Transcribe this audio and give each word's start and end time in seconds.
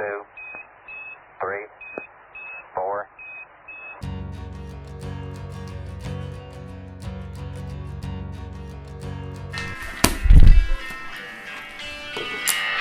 two, 0.00 0.24
three, 1.40 1.66
four. 2.74 3.06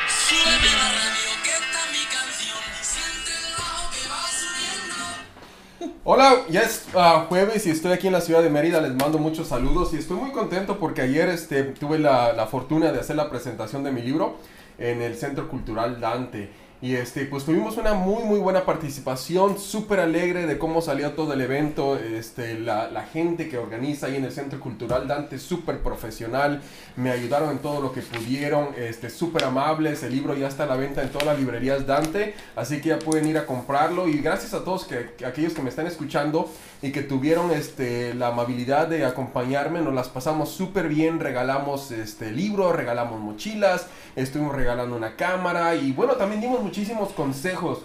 Súbeme 0.07 0.71
la 0.77 0.89
radio 0.95 1.31
que 1.43 1.51
está 1.51 1.81
mi 1.91 2.05
canción. 2.07 2.63
Siente 2.81 3.31
el 3.35 3.51
bajo 3.57 3.91
que 3.91 4.03
va 4.07 4.23
subiendo. 4.31 5.99
Hola, 6.05 6.45
ya 6.47 6.61
es 6.61 6.87
ah, 6.95 7.25
jueves 7.27 7.67
y 7.67 7.71
estoy 7.71 7.91
aquí 7.91 8.07
en 8.07 8.13
la 8.13 8.21
ciudad 8.21 8.41
de 8.41 8.49
Mérida, 8.49 8.79
les 8.79 8.95
mando 8.95 9.17
muchos 9.17 9.49
saludos 9.49 9.93
y 9.93 9.97
estoy 9.97 10.15
muy 10.15 10.31
contento 10.31 10.79
porque 10.79 11.01
ayer 11.01 11.27
este, 11.27 11.63
tuve 11.63 11.99
la, 11.99 12.31
la 12.31 12.47
fortuna 12.47 12.93
de 12.93 13.01
hacer 13.01 13.17
la 13.17 13.29
presentación 13.29 13.83
de 13.83 13.91
mi 13.91 14.03
libro 14.03 14.37
en 14.77 15.01
el 15.01 15.17
Centro 15.17 15.49
Cultural 15.49 15.99
Dante. 15.99 16.68
Y 16.81 16.95
este, 16.95 17.25
pues 17.25 17.43
tuvimos 17.43 17.75
una 17.75 17.93
muy 17.93 18.23
muy 18.23 18.39
buena 18.39 18.63
participación, 18.65 19.59
súper 19.59 19.99
alegre 19.99 20.47
de 20.47 20.57
cómo 20.57 20.81
salió 20.81 21.11
todo 21.11 21.33
el 21.33 21.41
evento, 21.41 21.97
este, 21.97 22.57
la, 22.57 22.89
la 22.89 23.03
gente 23.03 23.49
que 23.49 23.57
organiza 23.57 24.07
ahí 24.07 24.15
en 24.15 24.23
el 24.23 24.31
Centro 24.31 24.61
Cultural 24.61 25.05
Dante, 25.05 25.39
súper 25.39 25.79
profesional, 25.79 26.61
me 26.95 27.11
ayudaron 27.11 27.49
en 27.49 27.57
todo 27.59 27.81
lo 27.81 27.91
que 27.91 28.01
pudieron, 28.01 28.69
este, 28.77 29.09
súper 29.09 29.43
amables, 29.43 30.03
el 30.03 30.13
libro 30.13 30.37
ya 30.37 30.47
está 30.47 30.63
a 30.63 30.67
la 30.67 30.77
venta 30.77 31.01
en 31.01 31.09
todas 31.09 31.27
las 31.27 31.37
librerías 31.37 31.85
Dante, 31.85 32.33
así 32.55 32.79
que 32.79 32.89
ya 32.89 32.99
pueden 32.99 33.27
ir 33.27 33.37
a 33.37 33.45
comprarlo. 33.45 34.07
Y 34.07 34.19
gracias 34.19 34.53
a 34.53 34.63
todos 34.63 34.85
que, 34.85 35.15
que 35.17 35.25
aquellos 35.25 35.51
que 35.51 35.61
me 35.61 35.69
están 35.69 35.85
escuchando 35.85 36.49
y 36.81 36.91
que 36.91 37.01
tuvieron 37.01 37.51
este, 37.51 38.13
la 38.13 38.27
amabilidad 38.29 38.87
de 38.87 39.05
acompañarme, 39.05 39.81
nos 39.81 39.93
las 39.93 40.07
pasamos 40.07 40.49
súper 40.49 40.87
bien, 40.87 41.19
regalamos 41.19 41.91
este, 41.91 42.31
libros, 42.31 42.73
regalamos 42.73 43.19
mochilas, 43.19 43.87
estuvimos 44.15 44.55
regalando 44.55 44.95
una 44.95 45.17
cámara 45.17 45.75
y 45.75 45.91
bueno, 45.91 46.13
también 46.13 46.39
dimos 46.39 46.61
muchísimos 46.69 47.09
consejos. 47.13 47.79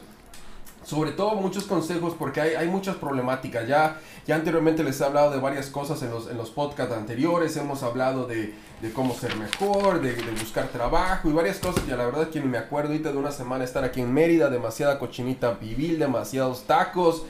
Sobre 0.84 1.12
todo 1.12 1.36
muchos 1.36 1.64
consejos 1.64 2.14
porque 2.18 2.42
hay, 2.42 2.54
hay 2.56 2.68
muchas 2.68 2.96
problemáticas. 2.96 3.66
Ya, 3.66 3.98
ya 4.26 4.34
anteriormente 4.34 4.84
les 4.84 5.00
he 5.00 5.04
hablado 5.04 5.30
de 5.30 5.38
varias 5.38 5.68
cosas 5.68 6.02
en 6.02 6.10
los, 6.10 6.28
en 6.30 6.36
los 6.36 6.50
podcasts 6.50 6.94
anteriores. 6.94 7.56
Hemos 7.56 7.82
hablado 7.82 8.26
de, 8.26 8.52
de 8.82 8.92
cómo 8.92 9.14
ser 9.14 9.34
mejor, 9.36 10.02
de, 10.02 10.12
de 10.12 10.30
buscar 10.32 10.68
trabajo 10.68 11.30
y 11.30 11.32
varias 11.32 11.58
cosas. 11.58 11.86
Ya 11.86 11.96
la 11.96 12.04
verdad 12.04 12.24
es 12.24 12.28
que 12.28 12.40
ni 12.40 12.48
me 12.48 12.58
acuerdo 12.58 12.90
ahorita 12.90 13.12
de 13.12 13.16
una 13.16 13.32
semana 13.32 13.64
estar 13.64 13.82
aquí 13.82 14.02
en 14.02 14.12
Mérida. 14.12 14.50
Demasiada 14.50 14.98
cochinita 14.98 15.58
pibil, 15.58 15.98
demasiados 15.98 16.64
tacos. 16.64 17.22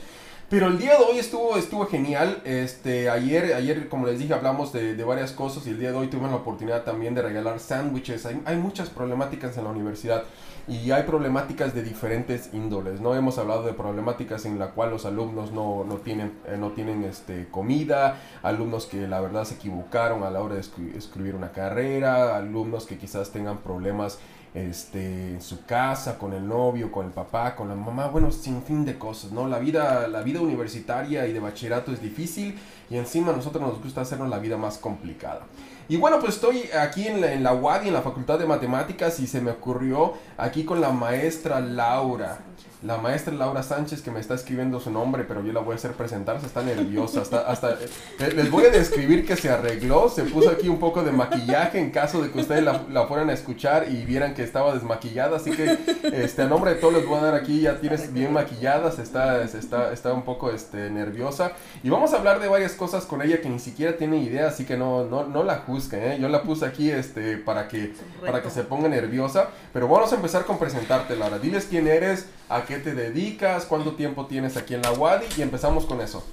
Pero 0.47 0.67
el 0.67 0.77
día 0.77 0.91
de 0.97 1.03
hoy 1.03 1.17
estuvo, 1.17 1.57
estuvo 1.57 1.87
genial. 1.87 2.41
Este, 2.45 3.09
ayer, 3.09 3.55
ayer, 3.55 3.89
como 3.89 4.05
les 4.05 4.19
dije, 4.19 4.33
hablamos 4.33 4.71
de, 4.71 4.95
de 4.95 5.03
varias 5.03 5.31
cosas 5.31 5.65
y 5.65 5.71
el 5.71 5.79
día 5.79 5.91
de 5.91 5.97
hoy 5.97 6.07
tuvimos 6.07 6.29
la 6.29 6.37
oportunidad 6.37 6.83
también 6.83 7.15
de 7.15 7.23
regalar 7.23 7.59
sándwiches. 7.59 8.27
Hay, 8.27 8.41
hay 8.45 8.55
muchas 8.57 8.89
problemáticas 8.91 9.57
en 9.57 9.63
la 9.63 9.71
universidad 9.71 10.23
y 10.67 10.91
hay 10.91 11.01
problemáticas 11.03 11.73
de 11.73 11.81
diferentes 11.81 12.53
índoles. 12.53 13.01
No 13.01 13.15
hemos 13.15 13.39
hablado 13.39 13.63
de 13.63 13.73
problemáticas 13.73 14.45
en 14.45 14.59
la 14.59 14.67
cual 14.67 14.91
los 14.91 15.05
alumnos 15.07 15.51
no, 15.51 15.83
no 15.83 15.95
tienen, 15.95 16.33
eh, 16.47 16.57
no 16.59 16.71
tienen 16.71 17.03
este, 17.05 17.47
comida, 17.49 18.19
alumnos 18.43 18.85
que 18.85 19.07
la 19.07 19.21
verdad 19.21 19.45
se 19.45 19.55
equivocaron 19.55 20.23
a 20.23 20.29
la 20.29 20.41
hora 20.43 20.55
de 20.55 20.61
escri- 20.61 20.95
escribir 20.95 21.33
una 21.33 21.53
carrera, 21.53 22.37
alumnos 22.37 22.85
que 22.85 22.99
quizás 22.99 23.31
tengan 23.31 23.57
problemas 23.57 24.19
este, 24.55 25.33
en 25.33 25.41
su 25.41 25.65
casa, 25.65 26.17
con 26.17 26.33
el 26.33 26.47
novio, 26.47 26.89
con 26.91 27.05
el 27.05 27.11
papá, 27.11 27.55
con 27.55 27.67
la 27.67 27.75
mamá, 27.75 28.07
bueno, 28.07 28.31
sin 28.31 28.63
fin 28.63 28.85
de 28.85 28.97
cosas, 28.97 29.31
¿no? 29.31 29.47
La 29.47 29.59
vida, 29.59 30.07
la 30.07 30.23
vida 30.23 30.39
universitaria 30.39 31.27
y 31.27 31.33
de 31.33 31.39
bachillerato 31.41 31.91
es 31.91 32.01
difícil 32.01 32.57
y 32.89 32.95
encima 32.95 33.33
a 33.33 33.35
nosotros 33.35 33.61
nos 33.61 33.83
gusta 33.83 34.01
hacernos 34.01 34.29
la 34.29 34.39
vida 34.39 34.55
más 34.55 34.77
complicada. 34.77 35.41
Y 35.87 35.97
bueno, 35.97 36.19
pues 36.19 36.35
estoy 36.35 36.69
aquí 36.79 37.07
en 37.07 37.21
la, 37.21 37.33
en 37.33 37.43
la 37.43 37.53
UADI, 37.53 37.89
en 37.89 37.93
la 37.93 38.01
Facultad 38.01 38.39
de 38.39 38.45
Matemáticas, 38.45 39.19
y 39.19 39.27
se 39.27 39.41
me 39.41 39.51
ocurrió 39.51 40.13
aquí 40.37 40.65
con 40.65 40.81
la 40.81 40.89
maestra 40.89 41.59
Laura. 41.59 42.39
La 42.83 42.97
maestra 42.97 43.33
Laura 43.33 43.63
Sánchez 43.63 44.03
que 44.03 44.11
me 44.11 44.19
está 44.19 44.35
escribiendo 44.35 44.79
su 44.79 44.91
nombre, 44.91 45.23
pero 45.23 45.43
yo 45.43 45.51
la 45.53 45.59
voy 45.59 45.73
a 45.73 45.75
hacer 45.75 45.93
presentar, 45.93 46.39
se 46.39 46.45
está 46.45 46.61
nerviosa, 46.61 47.21
hasta, 47.21 47.39
hasta 47.49 47.71
eh, 47.71 48.31
les 48.35 48.51
voy 48.51 48.65
a 48.65 48.69
describir 48.69 49.25
que 49.25 49.35
se 49.35 49.49
arregló, 49.49 50.07
se 50.07 50.23
puso 50.23 50.51
aquí 50.51 50.69
un 50.69 50.77
poco 50.77 51.01
de 51.01 51.11
maquillaje 51.11 51.79
en 51.79 51.89
caso 51.89 52.21
de 52.21 52.29
que 52.29 52.41
ustedes 52.41 52.63
la, 52.63 52.83
la 52.91 53.07
fueran 53.07 53.31
a 53.31 53.33
escuchar 53.33 53.87
y 53.89 54.05
vieran 54.05 54.35
que 54.35 54.43
estaba 54.43 54.71
desmaquillada, 54.73 55.37
así 55.37 55.49
que 55.51 55.79
este, 56.03 56.43
a 56.43 56.47
nombre 56.47 56.75
de 56.75 56.77
todos 56.79 56.93
les 56.93 57.07
voy 57.07 57.17
a 57.17 57.21
dar 57.21 57.33
aquí, 57.33 57.61
ya 57.61 57.79
tienes 57.79 58.13
bien 58.13 58.33
maquillada, 58.33 58.91
se 58.91 59.01
está, 59.01 59.41
está, 59.43 59.91
está 59.91 60.13
un 60.13 60.23
poco 60.23 60.51
este, 60.51 60.91
nerviosa. 60.91 61.53
Y 61.81 61.89
vamos 61.89 62.13
a 62.13 62.17
hablar 62.17 62.39
de 62.39 62.49
varias 62.49 62.73
cosas 62.73 63.05
con 63.05 63.23
ella 63.23 63.41
que 63.41 63.49
ni 63.49 63.59
siquiera 63.59 63.97
tiene 63.97 64.17
idea, 64.17 64.49
así 64.49 64.63
que 64.63 64.77
no, 64.77 65.05
no, 65.05 65.25
no 65.25 65.43
la 65.43 65.55
juzguen, 65.59 65.74
¿eh? 65.77 66.17
yo 66.19 66.29
la 66.29 66.43
puse 66.43 66.65
aquí 66.65 66.89
este, 66.89 67.37
para, 67.37 67.67
que, 67.67 67.93
para 68.21 68.41
que 68.41 68.49
se 68.49 68.63
ponga 68.63 68.87
nerviosa, 68.87 69.49
pero 69.73 69.87
vamos 69.87 70.11
a 70.11 70.15
empezar 70.15 70.45
con 70.45 70.57
presentarte 70.57 71.15
Laura, 71.15 71.39
diles 71.39 71.67
quién 71.69 71.87
eres, 71.87 72.27
a 72.49 72.63
qué 72.63 72.77
te 72.77 72.93
dedicas, 72.93 73.65
cuánto 73.65 73.93
tiempo 73.93 74.25
tienes 74.25 74.57
aquí 74.57 74.73
en 74.73 74.81
la 74.81 74.91
UADI 74.91 75.25
y 75.37 75.41
empezamos 75.41 75.85
con 75.85 76.01
eso. 76.01 76.25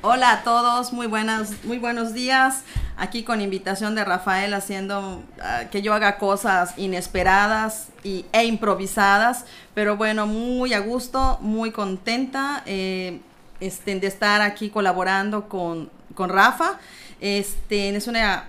Hola 0.00 0.30
a 0.30 0.42
todos, 0.44 0.92
muy 0.92 1.08
buenas, 1.08 1.64
muy 1.64 1.78
buenos 1.78 2.14
días. 2.14 2.62
Aquí 2.96 3.24
con 3.24 3.40
invitación 3.40 3.96
de 3.96 4.04
Rafael 4.04 4.54
haciendo 4.54 5.24
ah, 5.42 5.64
que 5.72 5.82
yo 5.82 5.92
haga 5.92 6.18
cosas 6.18 6.74
inesperadas 6.76 7.88
y, 8.04 8.24
e 8.32 8.44
improvisadas, 8.44 9.44
pero 9.74 9.96
bueno, 9.96 10.28
muy 10.28 10.72
a 10.72 10.78
gusto, 10.78 11.38
muy 11.40 11.72
contenta 11.72 12.62
eh, 12.66 13.20
este, 13.58 13.98
de 13.98 14.06
estar 14.06 14.40
aquí 14.40 14.70
colaborando 14.70 15.48
con, 15.48 15.90
con 16.14 16.30
Rafa. 16.30 16.78
Este, 17.20 17.88
es 17.90 18.06
una 18.06 18.48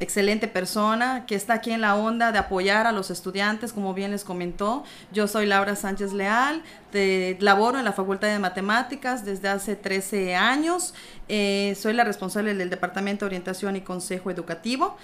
excelente 0.00 0.48
persona 0.48 1.24
que 1.26 1.34
está 1.34 1.54
aquí 1.54 1.70
en 1.70 1.80
la 1.80 1.94
onda 1.94 2.32
de 2.32 2.38
apoyar 2.38 2.86
a 2.86 2.92
los 2.92 3.10
estudiantes, 3.10 3.72
como 3.72 3.94
bien 3.94 4.10
les 4.10 4.24
comentó. 4.24 4.84
Yo 5.12 5.28
soy 5.28 5.46
Laura 5.46 5.76
Sánchez 5.76 6.12
Leal, 6.12 6.62
de, 6.92 7.36
laboro 7.40 7.78
en 7.78 7.84
la 7.84 7.92
Facultad 7.92 8.28
de 8.28 8.38
Matemáticas 8.38 9.24
desde 9.24 9.48
hace 9.48 9.74
13 9.74 10.36
años. 10.36 10.94
Eh, 11.28 11.76
soy 11.80 11.94
la 11.94 12.04
responsable 12.04 12.54
del 12.54 12.70
Departamento 12.70 13.24
de 13.24 13.30
Orientación 13.30 13.74
y 13.74 13.80
Consejo 13.80 14.30
Educativo, 14.30 14.96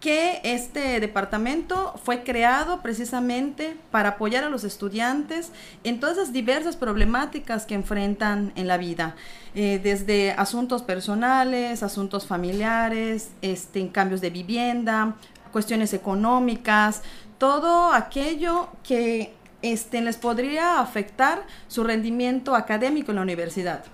que 0.00 0.40
este 0.42 1.00
departamento 1.00 1.94
fue 2.04 2.22
creado 2.22 2.82
precisamente 2.82 3.76
para 3.90 4.10
apoyar 4.10 4.44
a 4.44 4.50
los 4.50 4.64
estudiantes 4.64 5.52
en 5.84 6.00
todas 6.00 6.16
las 6.16 6.32
diversas 6.32 6.76
problemáticas 6.76 7.64
que 7.64 7.74
enfrentan 7.74 8.52
en 8.56 8.66
la 8.66 8.76
vida, 8.76 9.14
eh, 9.54 9.80
desde 9.82 10.32
asuntos 10.32 10.82
personales, 10.82 11.82
asuntos 11.82 12.26
familiares, 12.26 13.30
este, 13.40 13.80
en 13.80 13.88
cambios 13.88 14.20
de 14.20 14.30
vivienda, 14.30 15.16
cuestiones 15.52 15.94
económicas, 15.94 17.02
todo 17.38 17.92
aquello 17.92 18.68
que 18.82 19.34
este, 19.72 20.00
les 20.00 20.16
podría 20.16 20.80
afectar 20.80 21.42
su 21.68 21.84
rendimiento 21.84 22.54
académico 22.54 23.12
en 23.12 23.16
la 23.16 23.22
universidad. 23.22 23.84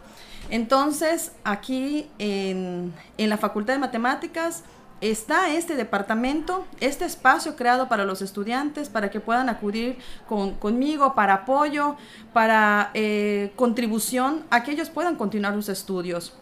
Entonces, 0.50 1.33
aquí 1.44 2.09
en, 2.19 2.93
la 3.16 3.38
Facultad 3.38 3.75
de 3.75 3.78
Matemáticas 3.78 4.65
está 5.00 5.53
este 5.53 5.75
departamento, 5.77 6.65
este 6.81 7.05
espacio 7.05 7.56
creado 7.56 7.88
para 7.88 8.05
los 8.05 8.22
estudiantes, 8.22 8.88
para 8.88 9.11
que 9.11 9.19
puedan 9.19 9.49
acudir 9.49 9.97
con, 10.28 10.55
conmigo 10.55 11.15
para 11.15 11.34
apoyo, 11.34 11.97
para 12.32 12.91
eh, 12.94 13.53
contribución, 13.56 14.44
a 14.50 14.62
que 14.62 14.72
ellos 14.72 14.91
puedan 14.91 15.16
continuar 15.16 15.55
sus 15.55 15.69
estudios. 15.69 16.34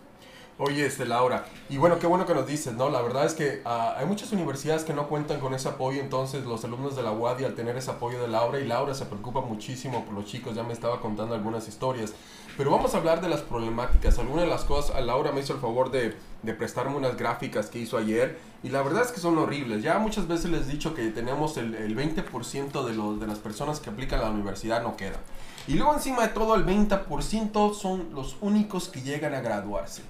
Oye, 0.63 0.85
este, 0.85 1.07
Laura, 1.07 1.47
y 1.71 1.79
bueno, 1.79 1.99
qué 1.99 2.07
bueno 2.07 2.27
que 2.27 2.35
nos 2.35 2.47
dices, 2.47 2.75
¿no? 2.75 2.91
La 2.91 3.01
verdad 3.01 3.25
es 3.25 3.33
que 3.33 3.63
ah, 3.65 3.95
hay 3.97 4.05
muchas 4.05 4.31
universidades 4.33 4.85
que 4.85 4.93
no 4.93 5.09
cuentan 5.09 5.41
con 5.41 5.55
ese 5.55 5.71
apoyo, 5.71 6.03
entonces 6.03 6.45
los 6.45 6.63
alumnos 6.67 6.95
de 6.95 7.03
la 7.03 7.13
UADI 7.13 7.45
al 7.45 7.55
tener 7.55 7.79
ese 7.79 7.91
apoyo 7.91 8.21
de 8.21 8.29
Laura, 8.29 8.61
y 8.61 8.67
Laura 8.67 8.93
se 8.93 9.07
preocupa 9.07 9.41
muchísimo 9.41 10.05
por 10.05 10.13
los 10.13 10.27
chicos, 10.27 10.55
ya 10.55 10.63
me 10.63 10.75
estaba 10.75 11.01
contando 11.01 11.35
algunas 11.35 11.67
historias, 11.67 12.13
pero 12.59 12.71
vamos 12.71 12.95
a 12.95 12.99
hablar 12.99 13.23
de 13.23 13.31
las 13.31 13.41
problemáticas. 13.41 14.19
Algunas 14.19 14.45
de 14.45 14.51
las 14.51 14.65
cosas, 14.65 14.97
a 14.97 15.01
Laura 15.01 15.33
me 15.33 15.41
hizo 15.41 15.55
el 15.55 15.61
favor 15.61 15.91
de, 15.91 16.15
de 16.43 16.53
prestarme 16.53 16.95
unas 16.95 17.17
gráficas 17.17 17.71
que 17.71 17.79
hizo 17.79 17.97
ayer, 17.97 18.39
y 18.63 18.69
la 18.69 18.83
verdad 18.83 19.03
es 19.03 19.13
que 19.13 19.21
son 19.21 19.39
horribles. 19.39 19.83
Ya 19.83 19.99
muchas 19.99 20.29
veces 20.29 20.51
les 20.51 20.69
he 20.69 20.73
dicho 20.73 20.93
que 20.93 21.09
tenemos 21.09 21.57
el, 21.57 21.75
el 21.75 21.97
20% 21.97 22.85
de, 22.85 22.93
los, 22.93 23.19
de 23.19 23.27
las 23.27 23.39
personas 23.39 23.81
que 23.81 23.89
aplican 23.89 24.21
a 24.21 24.25
la 24.25 24.31
universidad 24.31 24.83
no 24.83 24.95
quedan. 24.95 25.21
Y 25.67 25.77
luego 25.77 25.95
encima 25.95 26.21
de 26.21 26.29
todo 26.29 26.55
el 26.55 26.67
20% 26.67 27.75
son 27.75 28.15
los 28.15 28.37
únicos 28.43 28.91
que 28.91 29.01
llegan 29.01 29.33
a 29.33 29.41
graduarse. 29.41 30.03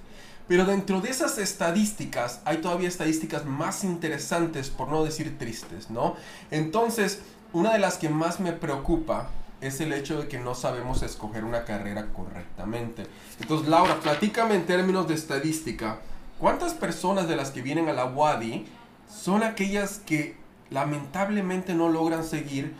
Pero 0.51 0.65
dentro 0.65 0.99
de 0.99 1.09
esas 1.09 1.37
estadísticas 1.37 2.41
hay 2.43 2.57
todavía 2.57 2.89
estadísticas 2.89 3.45
más 3.45 3.85
interesantes, 3.85 4.69
por 4.69 4.89
no 4.89 5.01
decir 5.01 5.37
tristes, 5.37 5.89
¿no? 5.89 6.17
Entonces, 6.51 7.21
una 7.53 7.71
de 7.71 7.79
las 7.79 7.97
que 7.97 8.09
más 8.09 8.41
me 8.41 8.51
preocupa 8.51 9.29
es 9.61 9.79
el 9.79 9.93
hecho 9.93 10.19
de 10.19 10.27
que 10.27 10.39
no 10.39 10.53
sabemos 10.53 11.03
escoger 11.03 11.45
una 11.45 11.63
carrera 11.63 12.07
correctamente. 12.07 13.05
Entonces, 13.39 13.69
Laura, 13.69 14.01
platícame 14.01 14.55
en 14.55 14.65
términos 14.65 15.07
de 15.07 15.13
estadística, 15.13 15.99
¿cuántas 16.37 16.73
personas 16.73 17.29
de 17.29 17.37
las 17.37 17.51
que 17.51 17.61
vienen 17.61 17.87
a 17.87 17.93
la 17.93 18.03
WADI 18.03 18.67
son 19.09 19.43
aquellas 19.43 19.99
que 19.99 20.35
lamentablemente 20.69 21.75
no 21.75 21.87
logran 21.87 22.25
seguir 22.25 22.75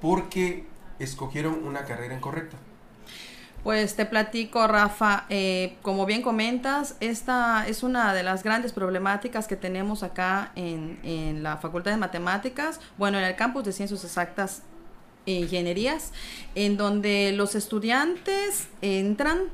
porque 0.00 0.64
escogieron 1.00 1.66
una 1.66 1.86
carrera 1.86 2.14
incorrecta? 2.14 2.56
Pues 3.62 3.94
te 3.94 4.06
platico, 4.06 4.66
Rafa, 4.66 5.26
eh, 5.28 5.76
como 5.82 6.06
bien 6.06 6.22
comentas, 6.22 6.96
esta 7.00 7.66
es 7.68 7.82
una 7.82 8.14
de 8.14 8.22
las 8.22 8.42
grandes 8.42 8.72
problemáticas 8.72 9.46
que 9.46 9.56
tenemos 9.56 10.02
acá 10.02 10.52
en, 10.56 10.98
en, 11.02 11.42
la 11.42 11.58
Facultad 11.58 11.90
de 11.90 11.98
Matemáticas, 11.98 12.80
bueno, 12.96 13.18
en 13.18 13.24
el 13.24 13.36
campus 13.36 13.64
de 13.64 13.72
Ciencias 13.72 14.02
Exactas 14.02 14.62
ingenierías, 15.26 16.12
en 16.54 16.78
donde 16.78 17.32
los 17.32 17.54
estudiantes 17.54 18.68
entran 18.80 19.50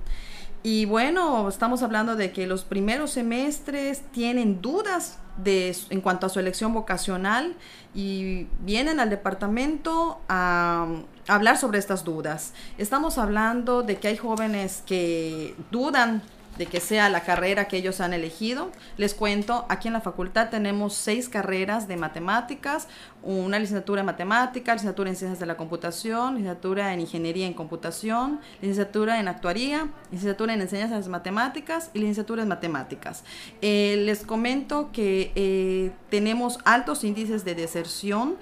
y 0.62 0.84
bueno, 0.84 1.48
estamos 1.48 1.84
hablando 1.84 2.16
de 2.16 2.32
que 2.32 2.46
los 2.48 2.64
primeros 2.64 3.12
semestres 3.12 4.02
tienen 4.10 4.60
dudas 4.60 5.18
de, 5.36 5.76
en 5.90 6.00
cuanto 6.00 6.26
a 6.26 6.28
su 6.28 6.40
elección 6.40 6.72
vocacional 6.72 7.54
y 7.94 8.46
vienen 8.60 9.00
al 9.00 9.10
departamento 9.10 10.20
a, 10.28 10.86
a 11.28 11.34
hablar 11.34 11.58
sobre 11.58 11.78
estas 11.78 12.04
dudas. 12.04 12.52
Estamos 12.78 13.18
hablando 13.18 13.82
de 13.82 13.96
que 13.96 14.08
hay 14.08 14.16
jóvenes 14.16 14.82
que 14.86 15.54
dudan 15.70 16.22
de 16.58 16.66
que 16.66 16.80
sea 16.80 17.08
la 17.08 17.20
carrera 17.20 17.68
que 17.68 17.76
ellos 17.76 18.00
han 18.00 18.12
elegido. 18.12 18.70
Les 18.96 19.14
cuento, 19.14 19.66
aquí 19.68 19.88
en 19.88 19.94
la 19.94 20.00
facultad 20.00 20.50
tenemos 20.50 20.94
seis 20.94 21.28
carreras 21.28 21.88
de 21.88 21.96
matemáticas, 21.96 22.88
una 23.22 23.58
licenciatura 23.58 24.00
en 24.00 24.06
matemáticas, 24.06 24.76
licenciatura 24.76 25.10
en 25.10 25.16
ciencias 25.16 25.40
de 25.40 25.46
la 25.46 25.56
computación, 25.56 26.34
licenciatura 26.34 26.92
en 26.92 27.00
ingeniería 27.00 27.46
en 27.46 27.54
computación, 27.54 28.40
licenciatura 28.60 29.20
en 29.20 29.28
actuaría, 29.28 29.88
licenciatura 30.10 30.54
en 30.54 30.60
enseñanzas 30.60 31.08
matemáticas 31.08 31.90
y 31.92 31.98
licenciatura 31.98 32.42
en 32.42 32.48
matemáticas. 32.48 33.24
Eh, 33.60 34.02
les 34.04 34.24
comento 34.24 34.90
que 34.92 35.32
eh, 35.34 35.92
tenemos 36.10 36.58
altos 36.64 37.04
índices 37.04 37.44
de 37.44 37.54
deserción. 37.54 38.36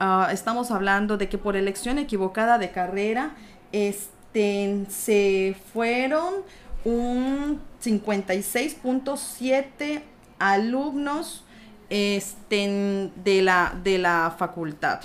Uh, 0.00 0.30
estamos 0.32 0.70
hablando 0.70 1.16
de 1.16 1.28
que 1.28 1.38
por 1.38 1.54
elección 1.56 1.98
equivocada 1.98 2.58
de 2.58 2.72
carrera, 2.72 3.34
este, 3.70 4.84
se 4.88 5.56
fueron 5.72 6.34
un 6.84 7.60
56.7 7.82 10.02
alumnos 10.38 11.44
este, 11.88 13.10
de, 13.16 13.42
la, 13.42 13.74
de 13.82 13.98
la 13.98 14.36
facultad. 14.38 15.00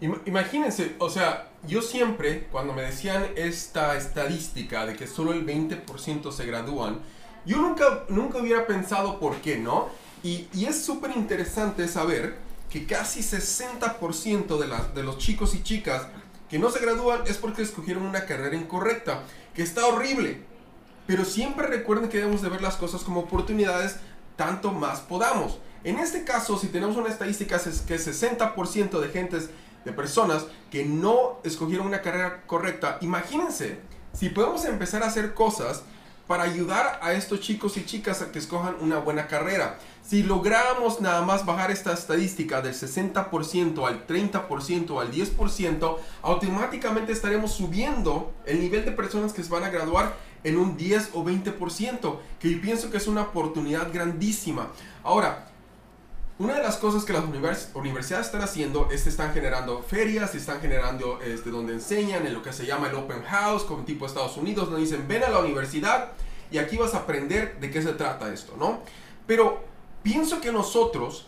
Imagínense, 0.00 0.94
o 0.98 1.08
sea, 1.08 1.48
yo 1.66 1.80
siempre, 1.80 2.48
cuando 2.52 2.74
me 2.74 2.82
decían 2.82 3.24
esta 3.36 3.96
estadística 3.96 4.84
de 4.84 4.94
que 4.94 5.06
solo 5.06 5.32
el 5.32 5.46
20% 5.46 6.32
se 6.32 6.46
gradúan, 6.46 6.98
yo 7.46 7.58
nunca, 7.58 8.04
nunca 8.08 8.38
hubiera 8.38 8.66
pensado 8.66 9.18
por 9.18 9.36
qué, 9.36 9.56
¿no? 9.56 9.88
Y, 10.22 10.48
y 10.52 10.66
es 10.66 10.84
súper 10.84 11.12
interesante 11.16 11.88
saber 11.88 12.36
que 12.68 12.86
casi 12.86 13.20
60% 13.20 14.58
de, 14.58 14.94
de 14.94 15.02
los 15.02 15.18
chicos 15.18 15.54
y 15.54 15.62
chicas 15.62 16.08
que 16.50 16.58
no 16.58 16.70
se 16.70 16.80
gradúan 16.80 17.22
es 17.26 17.38
porque 17.38 17.62
escogieron 17.62 18.04
una 18.04 18.26
carrera 18.26 18.56
incorrecta, 18.56 19.22
que 19.54 19.62
está 19.62 19.86
horrible. 19.86 20.42
Pero 21.06 21.24
siempre 21.24 21.66
recuerden 21.66 22.08
que 22.08 22.18
debemos 22.18 22.42
de 22.42 22.48
ver 22.48 22.62
las 22.62 22.76
cosas 22.76 23.02
como 23.02 23.20
oportunidades 23.20 23.96
tanto 24.36 24.72
más 24.72 25.00
podamos. 25.00 25.58
En 25.84 25.98
este 25.98 26.24
caso, 26.24 26.58
si 26.58 26.68
tenemos 26.68 26.96
una 26.96 27.08
estadística 27.08 27.56
es 27.56 27.80
que 27.82 27.96
60% 27.96 29.00
de 29.00 29.08
gentes, 29.08 29.50
de 29.84 29.92
personas 29.92 30.46
que 30.70 30.84
no 30.84 31.38
escogieron 31.44 31.86
una 31.86 32.02
carrera 32.02 32.42
correcta, 32.46 32.98
imagínense, 33.00 33.78
si 34.12 34.28
podemos 34.30 34.64
empezar 34.64 35.02
a 35.02 35.06
hacer 35.06 35.32
cosas 35.32 35.84
para 36.26 36.42
ayudar 36.42 36.98
a 37.02 37.12
estos 37.12 37.40
chicos 37.40 37.76
y 37.76 37.84
chicas 37.84 38.20
a 38.20 38.32
que 38.32 38.40
escojan 38.40 38.74
una 38.80 38.98
buena 38.98 39.28
carrera. 39.28 39.78
Si 40.02 40.24
logramos 40.24 41.00
nada 41.00 41.22
más 41.22 41.46
bajar 41.46 41.70
esta 41.70 41.92
estadística 41.92 42.62
del 42.62 42.74
60% 42.74 43.86
al 43.86 44.06
30% 44.06 45.00
al 45.00 45.12
10%, 45.12 45.96
automáticamente 46.22 47.12
estaremos 47.12 47.52
subiendo 47.52 48.32
el 48.44 48.60
nivel 48.60 48.84
de 48.84 48.92
personas 48.92 49.32
que 49.32 49.44
se 49.44 49.50
van 49.50 49.64
a 49.64 49.70
graduar 49.70 50.16
en 50.46 50.56
un 50.56 50.76
10 50.76 51.10
o 51.14 51.24
20%, 51.24 52.18
que 52.38 52.50
yo 52.52 52.60
pienso 52.60 52.88
que 52.88 52.98
es 52.98 53.08
una 53.08 53.22
oportunidad 53.22 53.92
grandísima. 53.92 54.70
Ahora, 55.02 55.48
una 56.38 56.54
de 56.54 56.62
las 56.62 56.76
cosas 56.76 57.04
que 57.04 57.12
las 57.12 57.24
universidades 57.74 58.26
están 58.26 58.42
haciendo 58.42 58.88
es 58.92 59.02
que 59.02 59.08
están 59.08 59.32
generando 59.34 59.82
ferias, 59.82 60.36
están 60.36 60.60
generando 60.60 61.20
este, 61.20 61.50
donde 61.50 61.72
enseñan 61.72 62.24
en 62.26 62.32
lo 62.32 62.42
que 62.42 62.52
se 62.52 62.64
llama 62.64 62.88
el 62.88 62.94
Open 62.94 63.24
House, 63.24 63.64
como 63.64 63.82
tipo 63.84 64.06
Estados 64.06 64.36
Unidos, 64.36 64.66
donde 64.66 64.82
dicen, 64.82 65.08
ven 65.08 65.24
a 65.24 65.30
la 65.30 65.40
universidad 65.40 66.12
y 66.52 66.58
aquí 66.58 66.76
vas 66.76 66.94
a 66.94 66.98
aprender 66.98 67.58
de 67.58 67.68
qué 67.68 67.82
se 67.82 67.94
trata 67.94 68.32
esto, 68.32 68.54
¿no? 68.56 68.82
Pero 69.26 69.64
pienso 70.04 70.40
que 70.40 70.52
nosotros, 70.52 71.26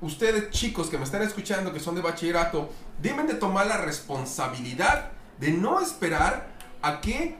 ustedes 0.00 0.50
chicos 0.50 0.88
que 0.88 0.98
me 0.98 1.04
están 1.04 1.22
escuchando, 1.22 1.72
que 1.72 1.78
son 1.78 1.94
de 1.94 2.00
bachillerato, 2.00 2.68
deben 3.00 3.28
de 3.28 3.34
tomar 3.34 3.68
la 3.68 3.76
responsabilidad 3.76 5.12
de 5.38 5.52
no 5.52 5.80
esperar 5.80 6.48
a 6.82 7.00
que 7.00 7.36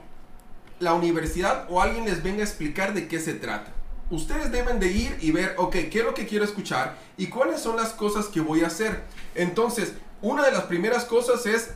la 0.81 0.93
universidad 0.93 1.65
o 1.69 1.81
alguien 1.81 2.05
les 2.05 2.21
venga 2.21 2.41
a 2.41 2.45
explicar 2.45 2.93
de 2.93 3.07
qué 3.07 3.19
se 3.19 3.33
trata. 3.33 3.71
Ustedes 4.09 4.51
deben 4.51 4.79
de 4.79 4.91
ir 4.91 5.17
y 5.21 5.31
ver, 5.31 5.55
ok, 5.57 5.73
¿qué 5.89 5.99
es 5.99 6.05
lo 6.05 6.13
que 6.13 6.27
quiero 6.27 6.43
escuchar? 6.43 6.97
¿Y 7.17 7.27
cuáles 7.27 7.61
son 7.61 7.77
las 7.77 7.93
cosas 7.93 8.25
que 8.25 8.41
voy 8.41 8.63
a 8.63 8.67
hacer? 8.67 9.03
Entonces, 9.35 9.93
una 10.21 10.43
de 10.43 10.51
las 10.51 10.63
primeras 10.63 11.05
cosas 11.05 11.45
es, 11.45 11.71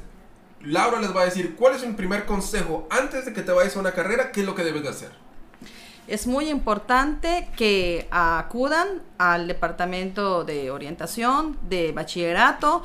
Laura 0.61 0.99
les 0.99 1.15
va 1.15 1.21
a 1.21 1.25
decir, 1.25 1.55
¿cuál 1.55 1.75
es 1.75 1.83
un 1.83 1.95
primer 1.95 2.25
consejo 2.25 2.87
antes 2.89 3.25
de 3.25 3.31
que 3.31 3.41
te 3.41 3.51
vayas 3.51 3.77
a 3.77 3.79
una 3.79 3.93
carrera? 3.93 4.31
¿Qué 4.31 4.41
es 4.41 4.45
lo 4.45 4.55
que 4.55 4.63
debes 4.63 4.83
de 4.83 4.89
hacer? 4.89 5.11
Es 6.07 6.27
muy 6.27 6.49
importante 6.49 7.49
que 7.55 8.07
acudan 8.11 9.01
al 9.17 9.47
departamento 9.47 10.43
de 10.43 10.71
orientación, 10.71 11.57
de 11.67 11.93
bachillerato 11.93 12.83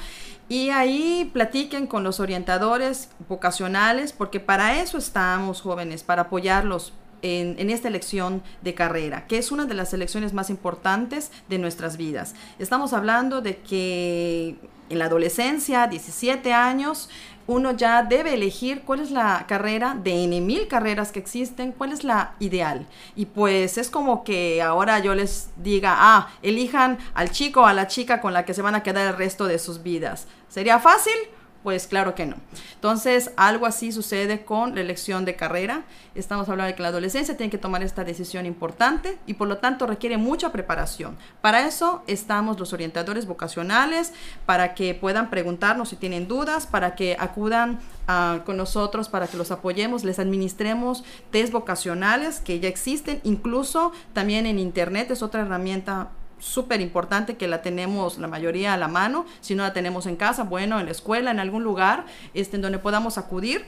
y 0.50 0.70
ahí 0.70 1.30
platiquen 1.32 1.86
con 1.86 2.02
los 2.02 2.18
orientadores 2.18 3.08
vocacionales, 3.28 4.12
porque 4.12 4.40
para 4.40 4.82
eso 4.82 4.98
estamos 4.98 5.60
jóvenes, 5.60 6.02
para 6.02 6.22
apoyarlos 6.22 6.92
en, 7.22 7.70
esta 7.70 7.86
elección 7.86 8.42
de 8.60 8.74
carrera, 8.74 9.28
que 9.28 9.38
es 9.38 9.52
una 9.52 9.66
de 9.66 9.74
las 9.74 9.94
elecciones 9.94 10.32
más 10.32 10.50
importantes 10.50 11.30
de 11.48 11.58
nuestras 11.58 11.96
vidas. 11.96 12.34
Estamos 12.58 12.92
hablando 12.92 13.42
de 13.42 13.58
que 13.58 14.56
en 14.88 14.98
la 14.98 15.04
adolescencia, 15.04 15.86
17 15.86 16.52
años, 16.52 17.08
uno 17.46 17.72
ya 17.72 18.02
debe 18.02 18.34
elegir 18.34 18.82
cuál 18.82 19.00
es 19.00 19.10
la 19.10 19.44
carrera 19.48 19.96
de 20.00 20.24
N 20.24 20.40
mil 20.40 20.68
carreras 20.68 21.10
que 21.10 21.18
existen, 21.18 21.72
cuál 21.72 21.92
es 21.92 22.04
la 22.04 22.34
ideal. 22.38 22.86
Y 23.16 23.26
pues 23.26 23.78
es 23.78 23.90
como 23.90 24.24
que 24.24 24.62
ahora 24.62 24.98
yo 25.00 25.14
les 25.14 25.50
diga, 25.56 25.94
ah, 25.96 26.28
elijan 26.42 26.98
al 27.14 27.30
chico 27.30 27.62
o 27.62 27.66
a 27.66 27.72
la 27.72 27.86
chica 27.86 28.20
con 28.20 28.32
la 28.32 28.44
que 28.44 28.54
se 28.54 28.62
van 28.62 28.74
a 28.74 28.82
quedar 28.82 29.06
el 29.06 29.16
resto 29.16 29.46
de 29.46 29.58
sus 29.58 29.82
vidas. 29.82 30.26
¿Sería 30.50 30.78
fácil? 30.80 31.14
Pues 31.62 31.86
claro 31.86 32.14
que 32.14 32.24
no. 32.24 32.36
Entonces, 32.74 33.32
algo 33.36 33.66
así 33.66 33.92
sucede 33.92 34.46
con 34.46 34.74
la 34.74 34.80
elección 34.80 35.26
de 35.26 35.36
carrera. 35.36 35.82
Estamos 36.14 36.48
hablando 36.48 36.68
de 36.68 36.74
que 36.74 36.82
la 36.82 36.88
adolescencia 36.88 37.36
tiene 37.36 37.50
que 37.50 37.58
tomar 37.58 37.82
esta 37.82 38.02
decisión 38.02 38.46
importante 38.46 39.18
y 39.26 39.34
por 39.34 39.46
lo 39.46 39.58
tanto 39.58 39.86
requiere 39.86 40.16
mucha 40.16 40.52
preparación. 40.52 41.18
Para 41.42 41.66
eso 41.66 42.02
estamos 42.06 42.58
los 42.58 42.72
orientadores 42.72 43.26
vocacionales, 43.26 44.14
para 44.46 44.74
que 44.74 44.94
puedan 44.94 45.28
preguntarnos 45.28 45.90
si 45.90 45.96
tienen 45.96 46.28
dudas, 46.28 46.66
para 46.66 46.94
que 46.94 47.14
acudan 47.20 47.78
uh, 48.08 48.42
con 48.46 48.56
nosotros, 48.56 49.10
para 49.10 49.26
que 49.26 49.36
los 49.36 49.50
apoyemos, 49.50 50.02
les 50.02 50.18
administremos 50.18 51.04
test 51.30 51.52
vocacionales 51.52 52.40
que 52.40 52.58
ya 52.58 52.68
existen, 52.68 53.20
incluso 53.22 53.92
también 54.14 54.46
en 54.46 54.58
Internet 54.58 55.10
es 55.10 55.22
otra 55.22 55.42
herramienta 55.42 56.08
súper 56.40 56.80
importante 56.80 57.36
que 57.36 57.46
la 57.46 57.62
tenemos 57.62 58.18
la 58.18 58.26
mayoría 58.26 58.74
a 58.74 58.76
la 58.76 58.88
mano, 58.88 59.26
si 59.40 59.54
no 59.54 59.62
la 59.62 59.72
tenemos 59.72 60.06
en 60.06 60.16
casa, 60.16 60.42
bueno, 60.42 60.80
en 60.80 60.86
la 60.86 60.92
escuela, 60.92 61.30
en 61.30 61.38
algún 61.38 61.62
lugar 61.62 62.06
este, 62.34 62.56
en 62.56 62.62
donde 62.62 62.78
podamos 62.78 63.18
acudir 63.18 63.64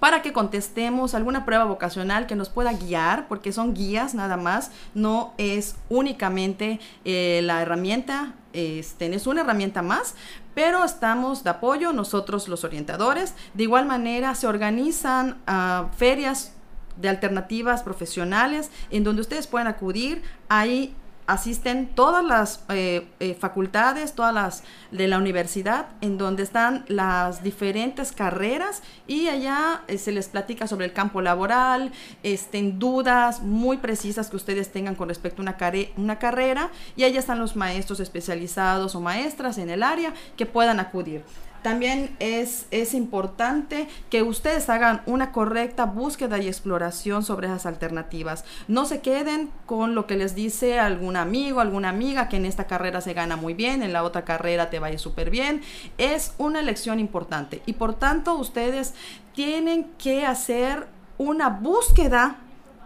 para 0.00 0.22
que 0.22 0.32
contestemos 0.32 1.14
alguna 1.14 1.44
prueba 1.44 1.64
vocacional 1.64 2.26
que 2.26 2.36
nos 2.36 2.50
pueda 2.50 2.72
guiar, 2.72 3.28
porque 3.28 3.52
son 3.52 3.74
guías 3.74 4.14
nada 4.14 4.36
más, 4.36 4.70
no 4.94 5.32
es 5.38 5.76
únicamente 5.88 6.80
eh, 7.04 7.40
la 7.42 7.62
herramienta, 7.62 8.34
este, 8.52 9.14
es 9.14 9.26
una 9.26 9.40
herramienta 9.40 9.82
más, 9.82 10.14
pero 10.54 10.84
estamos 10.84 11.44
de 11.44 11.50
apoyo 11.50 11.92
nosotros 11.92 12.48
los 12.48 12.64
orientadores. 12.64 13.34
De 13.54 13.64
igual 13.64 13.86
manera 13.86 14.34
se 14.34 14.46
organizan 14.46 15.38
uh, 15.48 15.88
ferias 15.96 16.52
de 16.96 17.10
alternativas 17.10 17.82
profesionales 17.82 18.70
en 18.90 19.04
donde 19.04 19.20
ustedes 19.20 19.46
pueden 19.46 19.66
acudir. 19.66 20.22
Hay 20.48 20.94
asisten 21.26 21.88
todas 21.88 22.24
las 22.24 22.64
eh, 22.68 23.06
eh, 23.20 23.34
facultades, 23.34 24.14
todas 24.14 24.32
las 24.32 24.62
de 24.90 25.08
la 25.08 25.18
universidad, 25.18 25.88
en 26.00 26.18
donde 26.18 26.42
están 26.42 26.84
las 26.88 27.42
diferentes 27.42 28.12
carreras 28.12 28.82
y 29.06 29.28
allá 29.28 29.82
eh, 29.88 29.98
se 29.98 30.12
les 30.12 30.28
platica 30.28 30.66
sobre 30.66 30.86
el 30.86 30.92
campo 30.92 31.20
laboral, 31.20 31.92
estén 32.22 32.78
dudas 32.78 33.42
muy 33.42 33.78
precisas 33.78 34.30
que 34.30 34.36
ustedes 34.36 34.70
tengan 34.70 34.94
con 34.94 35.08
respecto 35.08 35.42
a 35.42 35.44
una, 35.44 35.56
una 35.96 36.18
carrera 36.18 36.70
y 36.96 37.04
allá 37.04 37.18
están 37.18 37.38
los 37.38 37.56
maestros 37.56 38.00
especializados 38.00 38.94
o 38.94 39.00
maestras 39.00 39.58
en 39.58 39.70
el 39.70 39.82
área 39.82 40.14
que 40.36 40.46
puedan 40.46 40.80
acudir. 40.80 41.24
También 41.66 42.14
es, 42.20 42.66
es 42.70 42.94
importante 42.94 43.88
que 44.08 44.22
ustedes 44.22 44.70
hagan 44.70 45.02
una 45.04 45.32
correcta 45.32 45.84
búsqueda 45.84 46.38
y 46.38 46.46
exploración 46.46 47.24
sobre 47.24 47.48
esas 47.48 47.66
alternativas. 47.66 48.44
No 48.68 48.84
se 48.84 49.00
queden 49.00 49.50
con 49.66 49.96
lo 49.96 50.06
que 50.06 50.14
les 50.14 50.36
dice 50.36 50.78
algún 50.78 51.16
amigo, 51.16 51.58
alguna 51.58 51.88
amiga, 51.88 52.28
que 52.28 52.36
en 52.36 52.44
esta 52.44 52.68
carrera 52.68 53.00
se 53.00 53.14
gana 53.14 53.34
muy 53.34 53.52
bien, 53.54 53.82
en 53.82 53.92
la 53.92 54.04
otra 54.04 54.24
carrera 54.24 54.70
te 54.70 54.78
vaya 54.78 54.96
súper 54.96 55.28
bien. 55.28 55.60
Es 55.98 56.34
una 56.38 56.60
elección 56.60 57.00
importante 57.00 57.60
y 57.66 57.72
por 57.72 57.94
tanto 57.94 58.36
ustedes 58.36 58.94
tienen 59.34 59.90
que 59.98 60.24
hacer 60.24 60.86
una 61.18 61.48
búsqueda 61.48 62.36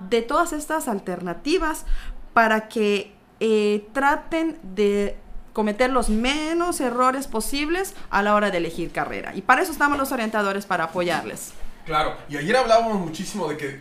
de 0.08 0.22
todas 0.22 0.54
estas 0.54 0.88
alternativas 0.88 1.84
para 2.32 2.68
que 2.68 3.12
eh, 3.40 3.87
traten 3.92 4.58
de 4.62 5.18
cometer 5.52 5.90
los 5.90 6.09
menos 6.09 6.80
errores 6.80 7.26
posibles 7.26 7.95
a 8.11 8.23
la 8.23 8.35
hora 8.35 8.50
de 8.50 8.59
elegir 8.59 8.92
carrera. 8.92 9.35
Y 9.35 9.42
para 9.42 9.62
eso 9.62 9.73
estamos 9.73 9.99
los 9.99 10.12
orientadores, 10.12 10.66
para 10.66 10.85
apoyarles. 10.85 11.52
Claro, 11.87 12.16
y 12.28 12.37
ayer 12.37 12.57
hablábamos 12.57 13.00
muchísimo 13.00 13.49
de 13.49 13.57
que 13.57 13.80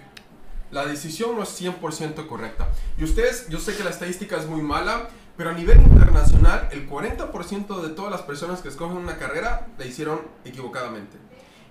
la 0.72 0.86
decisión 0.86 1.36
no 1.36 1.44
es 1.44 1.62
100% 1.62 2.28
correcta. 2.28 2.70
Y 2.98 3.04
ustedes, 3.04 3.48
yo 3.50 3.60
sé 3.60 3.76
que 3.76 3.84
la 3.84 3.90
estadística 3.90 4.38
es 4.38 4.48
muy 4.48 4.62
mala, 4.62 5.10
pero 5.38 5.52
a 5.52 5.54
nivel 5.54 5.80
internacional, 5.82 6.68
el 6.72 6.90
40% 6.90 7.82
de 7.82 7.90
todas 7.90 8.12
las 8.12 8.22
personas 8.24 8.62
que 8.62 8.70
escogen 8.70 8.98
una 8.98 9.18
carrera 9.18 9.68
la 9.78 9.86
hicieron 9.86 10.22
equivocadamente. 10.44 11.18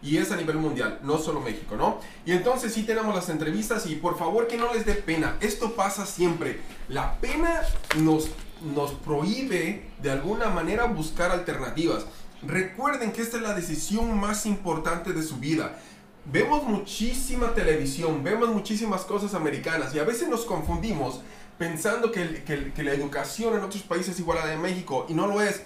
Y 0.00 0.16
es 0.16 0.30
a 0.30 0.36
nivel 0.36 0.56
mundial, 0.56 1.00
no 1.02 1.18
solo 1.18 1.40
México, 1.40 1.76
¿no? 1.76 2.00
Y 2.24 2.32
entonces 2.32 2.72
sí 2.72 2.84
tenemos 2.84 3.14
las 3.14 3.28
entrevistas 3.28 3.86
y 3.86 3.96
por 3.96 4.16
favor 4.16 4.46
que 4.46 4.56
no 4.56 4.72
les 4.72 4.86
dé 4.86 4.94
pena. 4.94 5.36
Esto 5.40 5.74
pasa 5.74 6.06
siempre. 6.06 6.60
La 6.88 7.16
pena 7.16 7.62
nos, 7.96 8.30
nos 8.62 8.92
prohíbe 8.92 9.90
de 10.02 10.10
alguna 10.10 10.48
manera 10.48 10.84
buscar 10.84 11.30
alternativas. 11.30 12.06
Recuerden 12.42 13.12
que 13.12 13.22
esta 13.22 13.36
es 13.36 13.42
la 13.42 13.54
decisión 13.54 14.18
más 14.18 14.46
importante 14.46 15.12
de 15.12 15.22
su 15.22 15.38
vida. 15.38 15.78
Vemos 16.24 16.62
muchísima 16.64 17.54
televisión, 17.54 18.22
vemos 18.22 18.50
muchísimas 18.50 19.02
cosas 19.02 19.34
americanas 19.34 19.94
y 19.94 19.98
a 19.98 20.04
veces 20.04 20.28
nos 20.28 20.44
confundimos 20.44 21.20
pensando 21.58 22.12
que, 22.12 22.72
la 22.76 22.92
educación 22.92 23.56
en 23.56 23.64
otros 23.64 23.82
países 23.82 24.14
es 24.14 24.20
igual 24.20 24.38
a 24.38 24.44
la 24.44 24.50
de 24.52 24.58
México 24.58 25.06
y 25.08 25.14
no 25.14 25.26
lo 25.26 25.40
es. 25.40 25.62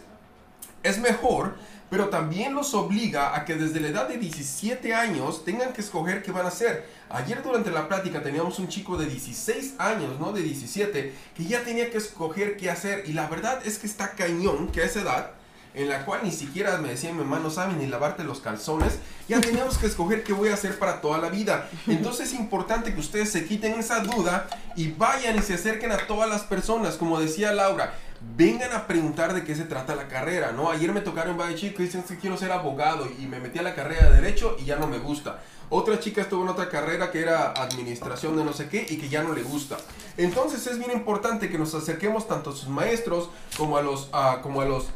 Es 0.82 0.98
mejor, 0.98 1.56
pero 1.92 2.08
también 2.08 2.54
los 2.54 2.72
obliga 2.72 3.36
a 3.36 3.44
que 3.44 3.54
desde 3.54 3.78
la 3.78 3.88
edad 3.88 4.08
de 4.08 4.16
17 4.16 4.94
años 4.94 5.44
tengan 5.44 5.74
que 5.74 5.82
escoger 5.82 6.22
qué 6.22 6.32
van 6.32 6.46
a 6.46 6.48
hacer. 6.48 6.88
Ayer 7.10 7.42
durante 7.42 7.70
la 7.70 7.86
plática 7.86 8.22
teníamos 8.22 8.58
un 8.58 8.68
chico 8.68 8.96
de 8.96 9.04
16 9.04 9.74
años, 9.76 10.18
no 10.18 10.32
de 10.32 10.40
17, 10.40 11.14
que 11.36 11.44
ya 11.44 11.62
tenía 11.64 11.90
que 11.90 11.98
escoger 11.98 12.56
qué 12.56 12.70
hacer 12.70 13.04
y 13.06 13.12
la 13.12 13.26
verdad 13.26 13.60
es 13.66 13.76
que 13.76 13.86
está 13.86 14.12
cañón 14.12 14.68
que 14.68 14.80
a 14.80 14.86
esa 14.86 15.02
edad 15.02 15.30
en 15.74 15.90
la 15.90 16.06
cual 16.06 16.20
ni 16.24 16.32
siquiera 16.32 16.78
me 16.78 16.88
decía 16.88 17.12
mi 17.12 17.18
mamá 17.18 17.40
no 17.40 17.50
sabe 17.50 17.74
ni 17.74 17.86
lavarte 17.86 18.24
los 18.24 18.40
calzones, 18.40 18.98
ya 19.28 19.38
teníamos 19.42 19.76
que 19.76 19.86
escoger 19.86 20.24
qué 20.24 20.32
voy 20.32 20.48
a 20.48 20.54
hacer 20.54 20.78
para 20.78 21.02
toda 21.02 21.18
la 21.18 21.28
vida. 21.28 21.68
Entonces 21.86 22.32
es 22.32 22.40
importante 22.40 22.94
que 22.94 23.00
ustedes 23.00 23.30
se 23.30 23.44
quiten 23.44 23.74
esa 23.74 24.00
duda 24.00 24.48
y 24.76 24.92
vayan 24.92 25.36
y 25.36 25.42
se 25.42 25.52
acerquen 25.52 25.92
a 25.92 26.06
todas 26.06 26.30
las 26.30 26.40
personas, 26.44 26.96
como 26.96 27.20
decía 27.20 27.52
Laura. 27.52 27.92
Vengan 28.34 28.72
a 28.72 28.86
preguntar 28.86 29.34
de 29.34 29.44
qué 29.44 29.54
se 29.54 29.64
trata 29.64 29.94
la 29.94 30.08
carrera, 30.08 30.52
¿no? 30.52 30.70
Ayer 30.70 30.90
me 30.92 31.02
tocaron 31.02 31.36
varios 31.36 31.60
chicos 31.60 31.80
y 31.80 31.84
dicen 31.84 32.02
que 32.02 32.16
quiero 32.16 32.38
ser 32.38 32.50
abogado 32.50 33.06
y 33.18 33.26
me 33.26 33.38
metí 33.38 33.58
a 33.58 33.62
la 33.62 33.74
carrera 33.74 34.08
de 34.08 34.22
Derecho 34.22 34.56
y 34.58 34.64
ya 34.64 34.76
no 34.76 34.86
me 34.86 34.98
gusta. 34.98 35.40
Otra 35.68 35.98
chica 36.00 36.22
estuvo 36.22 36.42
en 36.42 36.48
otra 36.48 36.68
carrera 36.68 37.10
que 37.10 37.20
era 37.20 37.52
administración 37.52 38.36
de 38.36 38.44
no 38.44 38.52
sé 38.52 38.68
qué 38.68 38.86
y 38.88 38.96
que 38.96 39.08
ya 39.08 39.22
no 39.22 39.34
le 39.34 39.42
gusta. 39.42 39.76
Entonces 40.16 40.66
es 40.66 40.78
bien 40.78 40.92
importante 40.92 41.50
que 41.50 41.58
nos 41.58 41.74
acerquemos 41.74 42.26
tanto 42.28 42.50
a 42.50 42.52
sus 42.52 42.68
maestros 42.68 43.30
como 43.56 43.76
a 43.76 43.82
los, 43.82 44.10
como 44.42 44.60
a 44.60 44.64
los 44.66 44.86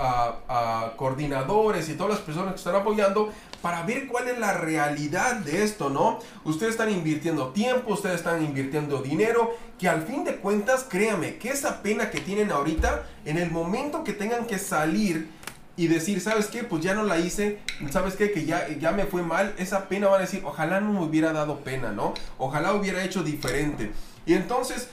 coordinadores 0.96 1.88
y 1.88 1.94
todas 1.94 2.12
las 2.12 2.20
personas 2.20 2.52
que 2.52 2.58
están 2.58 2.74
apoyando 2.74 3.32
para 3.62 3.82
ver 3.82 4.06
cuál 4.06 4.28
es 4.28 4.38
la 4.38 4.52
realidad 4.52 5.36
de 5.36 5.64
esto, 5.64 5.90
¿no? 5.90 6.18
Ustedes 6.44 6.72
están 6.72 6.90
invirtiendo 6.90 7.48
tiempo, 7.48 7.94
ustedes 7.94 8.16
están 8.16 8.44
invirtiendo 8.44 9.02
dinero, 9.02 9.56
que 9.78 9.88
al 9.88 10.02
fin 10.02 10.24
de 10.24 10.36
cuentas, 10.36 10.86
créame, 10.88 11.36
que 11.36 11.50
esa 11.50 11.82
pena 11.82 12.10
que 12.10 12.20
tienen 12.20 12.52
ahorita, 12.52 13.06
en 13.24 13.38
el 13.38 13.50
momento 13.50 14.04
que 14.04 14.12
tengan 14.12 14.46
que 14.46 14.58
salir 14.58 15.28
y 15.76 15.88
decir, 15.88 16.20
¿sabes 16.20 16.46
qué? 16.46 16.64
Pues 16.64 16.82
ya 16.82 16.94
no 16.94 17.02
la 17.02 17.18
hice, 17.18 17.58
¿sabes 17.90 18.14
qué? 18.14 18.32
Que 18.32 18.46
ya, 18.46 18.68
ya 18.80 18.92
me 18.92 19.04
fue 19.04 19.22
mal, 19.22 19.54
esa 19.58 19.88
pena 19.88 20.08
van 20.08 20.18
a 20.18 20.24
decir, 20.24 20.42
ojalá 20.44 20.80
no 20.80 20.92
me 20.92 21.02
hubiera 21.02 21.32
dado 21.32 21.60
pena, 21.60 21.92
¿no? 21.92 22.14
Ojalá 22.38 22.72
hubiera 22.72 23.04
hecho 23.04 23.22
diferente. 23.22 23.92
Y 24.24 24.34
entonces, 24.34 24.88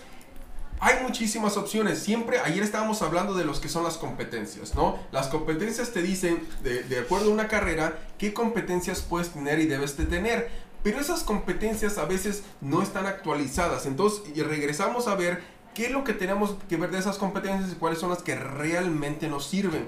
hay 0.84 1.02
muchísimas 1.02 1.56
opciones. 1.56 2.00
Siempre, 2.00 2.40
ayer 2.40 2.62
estábamos 2.62 3.02
hablando 3.02 3.34
de 3.34 3.46
los 3.46 3.62
que 3.62 3.70
son 3.70 3.86
las 3.86 3.96
competencias, 3.96 4.76
¿no? 4.76 5.00
Las 5.14 5.28
competencias 5.28 5.92
te 5.92 6.02
dicen, 6.02 6.46
de, 6.62 7.00
acuerdo 7.00 7.30
a 7.30 7.34
una 7.34 7.48
carrera, 7.48 7.98
qué 8.18 8.34
competencias 8.34 9.02
puedes 9.02 9.30
tener 9.30 9.60
y 9.60 9.66
debes 9.66 9.96
de 9.96 10.06
tener. 10.06 10.52
Pero 10.84 11.00
esas 11.00 11.24
competencias 11.24 11.98
a 11.98 12.04
veces 12.04 12.44
no 12.60 12.82
están 12.82 13.06
actualizadas. 13.06 13.86
Entonces, 13.86 14.24
regresamos 14.46 15.08
a 15.08 15.16
ver 15.16 15.42
qué 15.74 15.86
es 15.86 15.92
lo 15.94 16.04
que 16.04 16.12
tenemos 16.12 16.58
que 16.68 16.76
ver 16.76 16.92
de 16.92 17.00
esas 17.00 17.18
competencias 17.18 17.72
y 17.72 17.76
cuáles 17.76 18.00
son 18.00 18.10
las 18.10 18.22
que 18.22 18.36
realmente 18.36 19.30
nos 19.30 19.48
sirven. 19.48 19.88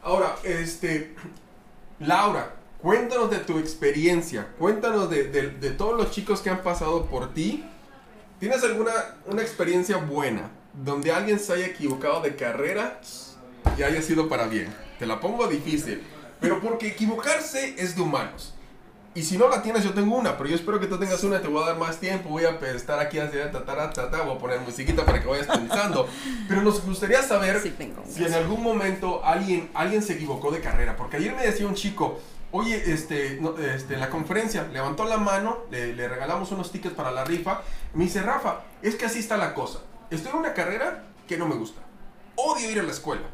Ahora, 0.00 0.36
este, 0.44 1.16
Laura, 1.98 2.54
cuéntanos 2.80 3.32
de 3.32 3.38
tu 3.38 3.58
experiencia, 3.58 4.46
cuéntanos 4.60 5.10
de 5.10 5.74
todos 5.76 5.96
los 5.96 6.12
chicos 6.12 6.40
que 6.40 6.50
han 6.50 6.62
pasado 6.62 7.06
por 7.06 7.34
ti. 7.34 7.64
¿Tienes 8.40 8.64
alguna 8.64 8.90
una 9.26 9.42
experiencia 9.42 9.98
buena 9.98 10.50
donde 10.72 11.12
alguien 11.12 11.38
se 11.38 11.52
haya 11.52 11.66
equivocado 11.66 12.22
de 12.22 12.36
carrera 12.36 12.98
y 13.76 13.82
haya 13.82 14.00
sido 14.00 14.30
para 14.30 14.46
bien? 14.46 14.74
Te 14.98 15.04
la 15.04 15.20
pongo 15.20 15.46
difícil, 15.46 16.02
pero 16.40 16.58
porque 16.58 16.88
equivocarse 16.88 17.74
es 17.76 17.94
de 17.96 18.00
humanos. 18.00 18.54
Y 19.14 19.24
si 19.24 19.36
no 19.36 19.50
la 19.50 19.60
tienes, 19.60 19.84
yo 19.84 19.92
tengo 19.92 20.16
una, 20.16 20.38
pero 20.38 20.48
yo 20.48 20.56
espero 20.56 20.80
que 20.80 20.86
tú 20.86 20.98
tengas 20.98 21.22
una, 21.22 21.42
te 21.42 21.48
voy 21.48 21.62
a 21.62 21.66
dar 21.66 21.76
más 21.76 21.98
tiempo, 21.98 22.30
voy 22.30 22.44
a 22.44 22.58
estar 22.74 22.98
aquí 22.98 23.18
así, 23.18 23.36
tatara, 23.52 23.90
tatara, 23.90 24.24
voy 24.24 24.36
a 24.36 24.38
poner 24.38 24.60
musiquita 24.60 25.04
para 25.04 25.20
que 25.20 25.28
vayas 25.28 25.46
pensando. 25.46 26.08
Pero 26.48 26.62
nos 26.62 26.82
gustaría 26.82 27.20
saber 27.22 27.60
Sí, 27.60 27.74
si 28.08 28.24
en 28.24 28.32
algún 28.32 28.62
momento 28.62 29.22
alguien, 29.22 29.68
alguien 29.74 30.02
se 30.02 30.14
equivocó 30.14 30.50
de 30.50 30.60
carrera. 30.60 30.96
Porque 30.96 31.18
ayer 31.18 31.34
me 31.34 31.42
decía 31.42 31.66
un 31.66 31.74
chico, 31.74 32.20
oye, 32.52 32.92
este, 32.92 33.40
este, 33.74 33.94
en 33.94 34.00
la 34.00 34.10
conferencia 34.10 34.64
levantó 34.72 35.04
la 35.04 35.18
mano, 35.18 35.58
le, 35.70 35.94
le 35.94 36.08
regalamos 36.08 36.50
unos 36.52 36.72
tickets 36.72 36.94
para 36.94 37.10
la 37.10 37.24
rifa. 37.24 37.62
Me 37.94 38.04
dice, 38.04 38.22
Rafa, 38.22 38.60
es 38.82 38.96
que 38.96 39.06
así 39.06 39.18
está 39.18 39.36
la 39.36 39.54
cosa. 39.54 39.80
Estoy 40.10 40.32
en 40.32 40.38
una 40.38 40.54
carrera 40.54 41.04
que 41.28 41.36
no 41.36 41.46
me 41.46 41.54
gusta. 41.54 41.80
Odio 42.36 42.70
ir 42.70 42.80
a 42.80 42.82
la 42.82 42.90
escuela. 42.90 43.26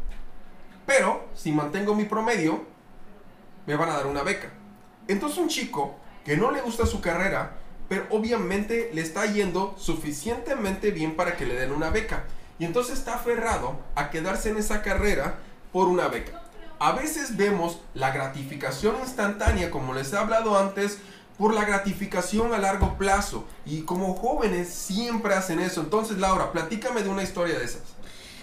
Pero 0.87 1.27
si 1.35 1.53
mantengo 1.53 1.95
mi 1.95 2.05
promedio, 2.05 2.65
me 3.67 3.77
van 3.77 3.91
a 3.91 3.95
dar 3.95 4.07
una 4.07 4.23
beca. 4.23 4.51
Entonces 5.09 5.39
un 5.39 5.49
chico 5.49 5.97
que 6.25 6.37
no 6.37 6.51
le 6.51 6.61
gusta 6.61 6.87
su 6.87 7.01
carrera, 7.01 7.57
pero 7.89 8.07
obviamente 8.11 8.91
le 8.93 9.03
está 9.03 9.27
yendo 9.27 9.75
suficientemente 9.79 10.91
bien 10.91 11.17
para 11.17 11.37
que 11.37 11.47
le 11.47 11.55
den 11.55 11.73
una 11.73 11.91
beca. 11.91 12.25
Y 12.59 12.65
entonces 12.65 12.99
está 12.99 13.15
aferrado 13.15 13.79
a 13.95 14.11
quedarse 14.11 14.51
en 14.51 14.57
esa 14.57 14.83
carrera 14.83 15.39
por 15.73 15.89
una 15.89 16.09
beca. 16.09 16.46
A 16.79 16.93
veces 16.93 17.37
vemos 17.37 17.79
la 17.95 18.11
gratificación 18.11 18.97
instantánea, 19.01 19.71
como 19.71 19.95
les 19.95 20.13
he 20.13 20.17
hablado 20.17 20.59
antes, 20.59 20.99
por 21.39 21.55
la 21.55 21.65
gratificación 21.65 22.53
a 22.53 22.59
largo 22.59 22.97
plazo. 22.99 23.45
Y 23.65 23.83
como 23.83 24.15
jóvenes 24.15 24.69
siempre 24.69 25.35
hacen 25.35 25.61
eso. 25.61 25.81
Entonces, 25.81 26.19
Laura, 26.19 26.53
platícame 26.53 27.03
de 27.03 27.09
una 27.09 27.23
historia 27.23 27.59
de 27.59 27.65
esas. 27.65 27.83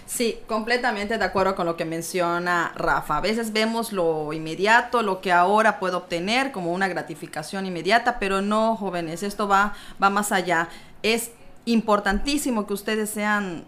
Sí, 0.06 0.38
completamente 0.46 1.16
de 1.16 1.24
acuerdo 1.24 1.54
con 1.54 1.66
lo 1.66 1.76
que 1.76 1.84
menciona 1.84 2.72
Rafa. 2.76 3.16
A 3.16 3.20
veces 3.20 3.52
vemos 3.52 3.92
lo 3.92 4.32
inmediato, 4.32 5.02
lo 5.02 5.20
que 5.20 5.32
ahora 5.32 5.80
puedo 5.80 5.98
obtener 5.98 6.52
como 6.52 6.72
una 6.72 6.88
gratificación 6.88 7.66
inmediata, 7.66 8.18
pero 8.18 8.42
no, 8.42 8.76
jóvenes, 8.76 9.22
esto 9.22 9.48
va, 9.48 9.74
va 10.02 10.10
más 10.10 10.30
allá. 10.30 10.68
Es 11.02 11.30
importantísimo 11.64 12.66
que 12.66 12.74
ustedes 12.74 13.10
sean 13.10 13.64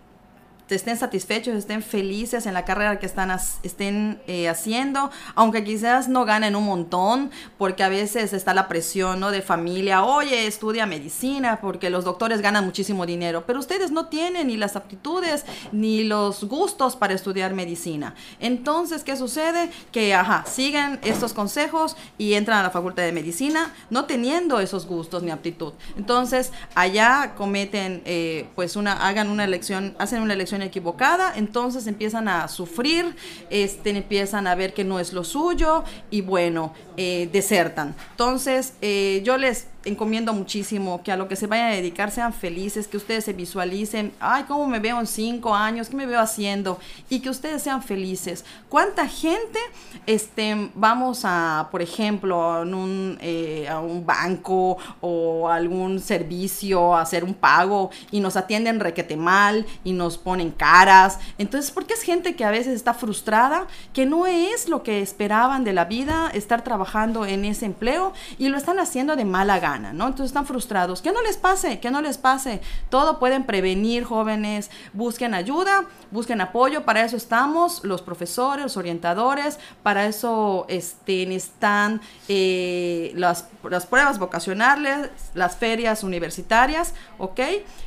estén 0.74 0.96
satisfechos, 0.96 1.54
estén 1.54 1.82
felices 1.82 2.46
en 2.46 2.54
la 2.54 2.64
carrera 2.64 2.98
que 2.98 3.06
están 3.06 3.26
estén 3.62 4.20
eh, 4.26 4.48
haciendo, 4.48 5.10
aunque 5.34 5.64
quizás 5.64 6.08
no 6.08 6.24
ganen 6.24 6.56
un 6.56 6.64
montón, 6.64 7.30
porque 7.58 7.82
a 7.82 7.88
veces 7.88 8.32
está 8.32 8.54
la 8.54 8.68
presión 8.68 9.20
¿no? 9.20 9.30
de 9.30 9.42
familia, 9.42 10.04
oye, 10.04 10.46
estudia 10.46 10.86
medicina, 10.86 11.60
porque 11.60 11.90
los 11.90 12.04
doctores 12.04 12.40
ganan 12.40 12.64
muchísimo 12.64 13.06
dinero, 13.06 13.44
pero 13.46 13.58
ustedes 13.58 13.90
no 13.90 14.06
tienen 14.06 14.48
ni 14.48 14.56
las 14.56 14.76
aptitudes 14.76 15.44
ni 15.72 16.04
los 16.04 16.44
gustos 16.44 16.96
para 16.96 17.14
estudiar 17.14 17.54
medicina. 17.54 18.14
Entonces, 18.40 19.04
¿qué 19.04 19.16
sucede? 19.16 19.70
Que, 19.92 20.14
ajá, 20.14 20.44
siguen 20.46 20.98
estos 21.02 21.32
consejos 21.32 21.96
y 22.18 22.34
entran 22.34 22.58
a 22.58 22.62
la 22.62 22.70
facultad 22.70 23.02
de 23.02 23.12
medicina 23.12 23.72
no 23.90 24.04
teniendo 24.04 24.60
esos 24.60 24.86
gustos 24.86 25.22
ni 25.22 25.30
aptitud. 25.30 25.72
Entonces, 25.96 26.52
allá 26.74 27.34
cometen, 27.36 28.02
eh, 28.04 28.48
pues, 28.54 28.76
una, 28.76 29.06
hagan 29.06 29.30
una 29.30 29.44
elección, 29.44 29.94
hacen 29.98 30.22
una 30.22 30.34
elección 30.34 30.55
equivocada, 30.62 31.32
entonces 31.36 31.86
empiezan 31.86 32.28
a 32.28 32.48
sufrir, 32.48 33.16
este, 33.50 33.90
empiezan 33.90 34.46
a 34.46 34.54
ver 34.54 34.74
que 34.74 34.84
no 34.84 35.00
es 35.00 35.12
lo 35.12 35.24
suyo 35.24 35.84
y 36.10 36.20
bueno, 36.20 36.72
eh, 36.96 37.28
desertan. 37.32 37.94
Entonces, 38.12 38.74
eh, 38.80 39.22
yo 39.24 39.36
les 39.36 39.66
encomiendo 39.86 40.32
muchísimo 40.32 41.02
que 41.02 41.12
a 41.12 41.16
lo 41.16 41.28
que 41.28 41.36
se 41.36 41.46
vayan 41.46 41.70
a 41.70 41.74
dedicar 41.74 42.10
sean 42.10 42.32
felices, 42.32 42.88
que 42.88 42.96
ustedes 42.96 43.24
se 43.24 43.32
visualicen, 43.32 44.12
ay, 44.20 44.44
¿cómo 44.48 44.66
me 44.66 44.80
veo 44.80 44.98
en 45.00 45.06
cinco 45.06 45.54
años? 45.54 45.88
¿Qué 45.88 45.96
me 45.96 46.06
veo 46.06 46.20
haciendo? 46.20 46.78
Y 47.08 47.20
que 47.20 47.30
ustedes 47.30 47.62
sean 47.62 47.82
felices. 47.82 48.44
¿Cuánta 48.68 49.08
gente 49.08 49.58
este, 50.06 50.70
vamos 50.74 51.20
a, 51.24 51.68
por 51.70 51.82
ejemplo, 51.82 52.62
en 52.62 52.74
un, 52.74 53.18
eh, 53.20 53.68
a 53.68 53.80
un 53.80 54.04
banco 54.04 54.76
o 55.00 55.48
algún 55.48 56.00
servicio 56.00 56.94
a 56.94 57.02
hacer 57.02 57.22
un 57.24 57.34
pago 57.34 57.90
y 58.10 58.20
nos 58.20 58.36
atienden 58.36 58.80
requete 58.80 59.16
mal 59.16 59.64
y 59.84 59.92
nos 59.92 60.18
ponen 60.18 60.50
caras? 60.50 61.18
Entonces, 61.38 61.70
porque 61.70 61.94
es 61.94 62.02
gente 62.02 62.34
que 62.34 62.44
a 62.44 62.50
veces 62.50 62.74
está 62.74 62.92
frustrada, 62.92 63.68
que 63.92 64.04
no 64.04 64.26
es 64.26 64.68
lo 64.68 64.82
que 64.82 65.00
esperaban 65.00 65.62
de 65.62 65.72
la 65.72 65.84
vida, 65.84 66.30
estar 66.34 66.64
trabajando 66.64 67.24
en 67.24 67.44
ese 67.44 67.66
empleo 67.66 68.12
y 68.38 68.48
lo 68.48 68.56
están 68.56 68.80
haciendo 68.80 69.14
de 69.14 69.24
mala 69.24 69.60
gana. 69.60 69.75
¿No? 69.78 70.06
Entonces 70.06 70.26
están 70.26 70.46
frustrados. 70.46 71.02
Que 71.02 71.12
no 71.12 71.22
les 71.22 71.36
pase, 71.36 71.80
que 71.80 71.90
no 71.90 72.00
les 72.02 72.18
pase. 72.18 72.60
Todo 72.88 73.18
pueden 73.18 73.44
prevenir, 73.44 74.04
jóvenes. 74.04 74.70
Busquen 74.92 75.34
ayuda, 75.34 75.84
busquen 76.10 76.40
apoyo. 76.40 76.84
Para 76.84 77.04
eso 77.04 77.16
estamos 77.16 77.84
los 77.84 78.02
profesores, 78.02 78.62
los 78.64 78.76
orientadores. 78.76 79.58
Para 79.82 80.06
eso 80.06 80.66
este, 80.68 81.34
están 81.34 82.00
eh, 82.28 83.12
las, 83.14 83.48
las 83.68 83.86
pruebas 83.86 84.18
vocacionales, 84.18 85.10
las 85.34 85.56
ferias 85.56 86.02
universitarias, 86.02 86.94
¿ok? 87.18 87.40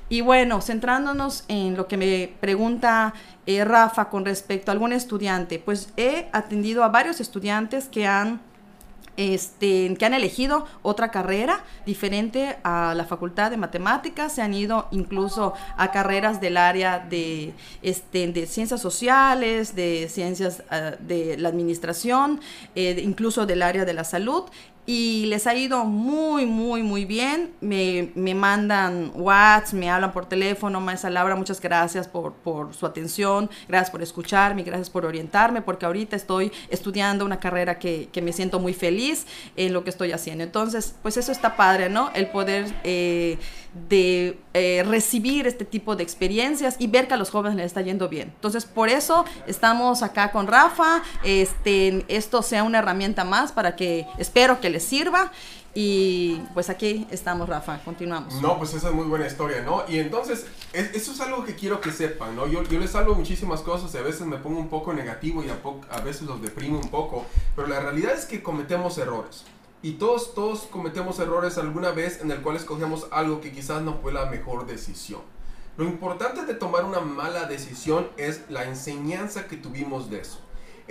Y 0.09 0.21
bueno, 0.21 0.61
centrándonos 0.61 1.43
en 1.47 1.77
lo 1.77 1.87
que 1.87 1.97
me 1.97 2.33
pregunta 2.39 3.13
eh, 3.45 3.63
Rafa 3.63 4.09
con 4.09 4.25
respecto 4.25 4.71
a 4.71 4.73
algún 4.73 4.93
estudiante, 4.93 5.59
pues 5.59 5.89
he 5.97 6.29
atendido 6.33 6.83
a 6.83 6.89
varios 6.89 7.19
estudiantes 7.19 7.87
que 7.87 8.07
han 8.07 8.41
este, 9.19 9.93
que 9.99 10.05
han 10.05 10.13
elegido 10.13 10.65
otra 10.81 11.11
carrera 11.11 11.65
diferente 11.85 12.55
a 12.63 12.93
la 12.95 13.03
Facultad 13.03 13.51
de 13.51 13.57
Matemáticas, 13.57 14.31
se 14.31 14.41
han 14.41 14.53
ido 14.53 14.87
incluso 14.91 15.53
a 15.75 15.91
carreras 15.91 16.39
del 16.39 16.55
área 16.55 16.99
de, 16.99 17.53
este, 17.81 18.31
de 18.31 18.45
ciencias 18.45 18.79
sociales, 18.79 19.75
de 19.75 20.07
ciencias 20.07 20.63
uh, 20.71 20.95
de 21.05 21.35
la 21.37 21.49
administración, 21.49 22.39
eh, 22.75 23.01
incluso 23.03 23.45
del 23.45 23.61
área 23.61 23.83
de 23.83 23.93
la 23.93 24.05
salud, 24.05 24.45
y 24.91 25.27
les 25.27 25.45
ha 25.45 25.53
ido 25.53 25.85
muy, 25.85 26.47
muy, 26.47 26.81
muy 26.81 27.05
bien. 27.05 27.51
Me, 27.61 28.09
me 28.15 28.33
mandan 28.33 29.11
WhatsApp, 29.13 29.73
me 29.73 29.87
hablan 29.87 30.11
por 30.11 30.25
teléfono, 30.25 30.81
maestra 30.81 31.11
Laura, 31.11 31.35
muchas 31.35 31.61
gracias 31.61 32.07
por, 32.07 32.33
por, 32.33 32.73
su 32.73 32.87
atención, 32.87 33.51
gracias 33.67 33.91
por 33.91 34.01
escucharme, 34.01 34.63
gracias 34.63 34.89
por 34.89 35.05
orientarme, 35.05 35.61
porque 35.61 35.85
ahorita 35.85 36.15
estoy 36.15 36.51
estudiando 36.71 37.23
una 37.23 37.39
carrera 37.39 37.77
que, 37.77 38.09
que 38.11 38.23
me 38.23 38.33
siento 38.33 38.59
muy 38.59 38.73
feliz 38.73 39.27
en 39.55 39.73
lo 39.73 39.83
que 39.83 39.91
estoy 39.91 40.11
haciendo. 40.11 40.43
Entonces, 40.43 40.95
pues 41.03 41.17
eso 41.17 41.31
está 41.31 41.55
padre, 41.55 41.89
¿no? 41.89 42.09
El 42.15 42.25
poder 42.31 42.73
eh, 42.83 43.37
de 43.87 44.39
eh, 44.53 44.83
recibir 44.87 45.47
este 45.47 45.65
tipo 45.65 45.95
de 45.95 46.03
experiencias 46.03 46.75
y 46.79 46.87
ver 46.87 47.07
que 47.07 47.13
a 47.13 47.17
los 47.17 47.29
jóvenes 47.29 47.57
les 47.57 47.67
está 47.67 47.81
yendo 47.81 48.09
bien. 48.09 48.31
Entonces, 48.35 48.65
por 48.65 48.89
eso 48.89 49.25
estamos 49.47 50.01
acá 50.03 50.31
con 50.31 50.47
Rafa. 50.47 51.03
Este, 51.23 52.05
esto 52.07 52.41
sea 52.41 52.63
una 52.63 52.79
herramienta 52.79 53.23
más 53.23 53.51
para 53.51 53.75
que 53.75 54.07
espero 54.17 54.59
que 54.59 54.69
les 54.69 54.83
sirva. 54.83 55.31
Y 55.75 56.41
pues 56.55 56.69
aquí 56.71 57.05
estamos, 57.11 57.47
Rafa, 57.47 57.79
continuamos. 57.85 58.33
No, 58.41 58.57
pues 58.57 58.73
esa 58.73 58.89
es 58.89 58.93
muy 58.93 59.05
buena 59.05 59.27
historia, 59.27 59.61
¿no? 59.61 59.83
Y 59.87 59.99
entonces, 59.99 60.47
es, 60.73 60.95
eso 60.95 61.11
es 61.11 61.21
algo 61.21 61.45
que 61.45 61.55
quiero 61.55 61.79
que 61.79 61.91
sepan, 61.91 62.35
¿no? 62.35 62.47
Yo, 62.47 62.63
yo 62.63 62.79
les 62.79 62.95
hablo 62.95 63.13
muchísimas 63.13 63.61
cosas 63.61 63.93
y 63.93 63.97
a 63.97 64.01
veces 64.01 64.21
me 64.21 64.37
pongo 64.37 64.59
un 64.59 64.69
poco 64.69 64.93
negativo 64.93 65.43
y 65.43 65.49
a, 65.49 65.59
a 65.95 66.01
veces 66.01 66.23
los 66.23 66.41
deprimo 66.41 66.79
un 66.79 66.89
poco, 66.89 67.25
pero 67.55 67.67
la 67.67 67.79
realidad 67.79 68.13
es 68.13 68.25
que 68.25 68.41
cometemos 68.41 68.97
errores. 68.97 69.45
Y 69.81 69.93
todos, 69.93 70.33
todos 70.33 70.63
cometemos 70.63 71.19
errores 71.19 71.57
alguna 71.57 71.91
vez 71.91 72.19
en 72.21 72.29
el 72.31 72.41
cual 72.41 72.57
escogemos 72.57 73.07
algo 73.11 73.39
que 73.39 73.53
quizás 73.53 73.81
no 73.81 73.99
fue 74.01 74.11
la 74.11 74.25
mejor 74.25 74.65
decisión. 74.65 75.21
Lo 75.77 75.85
importante 75.85 76.45
de 76.45 76.53
tomar 76.53 76.83
una 76.83 76.99
mala 76.99 77.45
decisión 77.45 78.09
es 78.17 78.41
la 78.49 78.65
enseñanza 78.65 79.47
que 79.47 79.55
tuvimos 79.55 80.09
de 80.09 80.19
eso. 80.19 80.41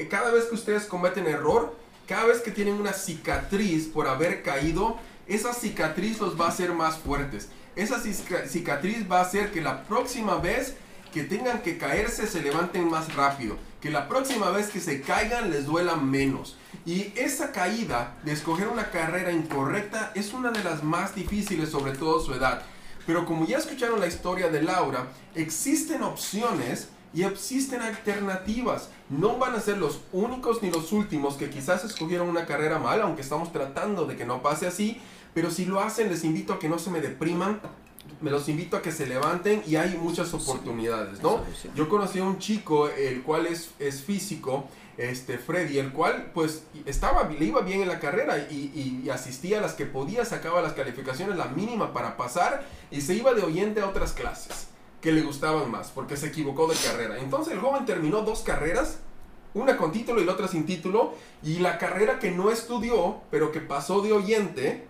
Cada 0.08 0.30
vez 0.30 0.44
que 0.46 0.54
ustedes 0.54 0.86
cometen 0.86 1.26
error, 1.26 1.74
cada 2.06 2.24
vez 2.24 2.40
que 2.40 2.50
tienen 2.50 2.80
una 2.80 2.94
cicatriz 2.94 3.88
por 3.88 4.08
haber 4.08 4.42
caído, 4.42 4.96
esa 5.26 5.52
cicatriz 5.52 6.18
los 6.20 6.40
va 6.40 6.46
a 6.46 6.48
hacer 6.48 6.72
más 6.72 6.96
fuertes. 6.96 7.50
Esa 7.76 8.00
cicatriz 8.00 9.10
va 9.10 9.18
a 9.18 9.22
hacer 9.24 9.52
que 9.52 9.60
la 9.60 9.84
próxima 9.84 10.36
vez 10.36 10.74
que 11.12 11.24
tengan 11.24 11.60
que 11.60 11.76
caerse 11.76 12.26
se 12.26 12.40
levanten 12.40 12.88
más 12.88 13.14
rápido. 13.14 13.56
Que 13.80 13.90
la 13.90 14.08
próxima 14.08 14.50
vez 14.50 14.68
que 14.68 14.80
se 14.80 15.00
caigan 15.00 15.50
les 15.50 15.66
duela 15.66 15.96
menos. 15.96 16.56
Y 16.84 17.12
esa 17.16 17.52
caída 17.52 18.16
de 18.24 18.32
escoger 18.32 18.68
una 18.68 18.90
carrera 18.90 19.30
incorrecta 19.30 20.10
es 20.14 20.32
una 20.32 20.50
de 20.50 20.64
las 20.64 20.82
más 20.82 21.14
difíciles, 21.14 21.70
sobre 21.70 21.92
todo 21.92 22.20
su 22.20 22.34
edad. 22.34 22.62
Pero 23.06 23.24
como 23.24 23.46
ya 23.46 23.58
escucharon 23.58 24.00
la 24.00 24.06
historia 24.06 24.50
de 24.50 24.62
Laura, 24.62 25.06
existen 25.34 26.02
opciones 26.02 26.88
y 27.14 27.22
existen 27.22 27.80
alternativas. 27.80 28.90
No 29.08 29.38
van 29.38 29.54
a 29.54 29.60
ser 29.60 29.78
los 29.78 30.00
únicos 30.12 30.62
ni 30.62 30.70
los 30.70 30.92
últimos 30.92 31.36
que 31.36 31.48
quizás 31.48 31.84
escogieron 31.84 32.28
una 32.28 32.46
carrera 32.46 32.78
mal, 32.78 33.00
aunque 33.00 33.22
estamos 33.22 33.52
tratando 33.52 34.04
de 34.04 34.16
que 34.16 34.26
no 34.26 34.42
pase 34.42 34.66
así. 34.66 35.00
Pero 35.34 35.50
si 35.50 35.64
lo 35.64 35.80
hacen, 35.80 36.10
les 36.10 36.24
invito 36.24 36.52
a 36.52 36.58
que 36.58 36.68
no 36.68 36.78
se 36.78 36.90
me 36.90 37.00
depriman. 37.00 37.60
Me 38.20 38.30
los 38.30 38.48
invito 38.48 38.76
a 38.76 38.82
que 38.82 38.90
se 38.90 39.06
levanten 39.06 39.62
y 39.66 39.76
hay 39.76 39.96
muchas 39.96 40.34
oportunidades, 40.34 41.22
¿no? 41.22 41.44
Yo 41.74 41.88
conocí 41.88 42.18
a 42.18 42.24
un 42.24 42.38
chico, 42.38 42.88
el 42.88 43.22
cual 43.22 43.46
es, 43.46 43.70
es 43.78 44.02
físico, 44.02 44.66
este 44.98 45.38
Freddy, 45.38 45.78
el 45.78 45.92
cual 45.92 46.32
pues 46.34 46.64
estaba, 46.84 47.28
le 47.28 47.44
iba 47.44 47.60
bien 47.60 47.82
en 47.82 47.88
la 47.88 48.00
carrera 48.00 48.36
y, 48.50 49.02
y, 49.04 49.08
asistía 49.10 49.58
a 49.58 49.60
las 49.60 49.74
que 49.74 49.86
podía, 49.86 50.24
sacaba 50.24 50.60
las 50.60 50.72
calificaciones, 50.72 51.36
la 51.36 51.46
mínima 51.46 51.92
para 51.92 52.16
pasar 52.16 52.66
y 52.90 53.00
se 53.00 53.14
iba 53.14 53.32
de 53.32 53.42
oyente 53.42 53.80
a 53.80 53.88
otras 53.88 54.12
clases 54.12 54.66
que 55.00 55.12
le 55.12 55.22
gustaban 55.22 55.70
más 55.70 55.90
porque 55.90 56.16
se 56.16 56.26
equivocó 56.26 56.66
de 56.66 56.74
carrera. 56.74 57.18
Entonces 57.18 57.54
el 57.54 57.60
joven 57.60 57.86
terminó 57.86 58.22
dos 58.22 58.40
carreras, 58.40 58.98
una 59.54 59.76
con 59.76 59.92
título 59.92 60.20
y 60.20 60.24
la 60.24 60.32
otra 60.32 60.48
sin 60.48 60.66
título, 60.66 61.14
y 61.44 61.60
la 61.60 61.78
carrera 61.78 62.18
que 62.18 62.32
no 62.32 62.50
estudió, 62.50 63.20
pero 63.30 63.52
que 63.52 63.60
pasó 63.60 64.02
de 64.02 64.12
oyente, 64.12 64.84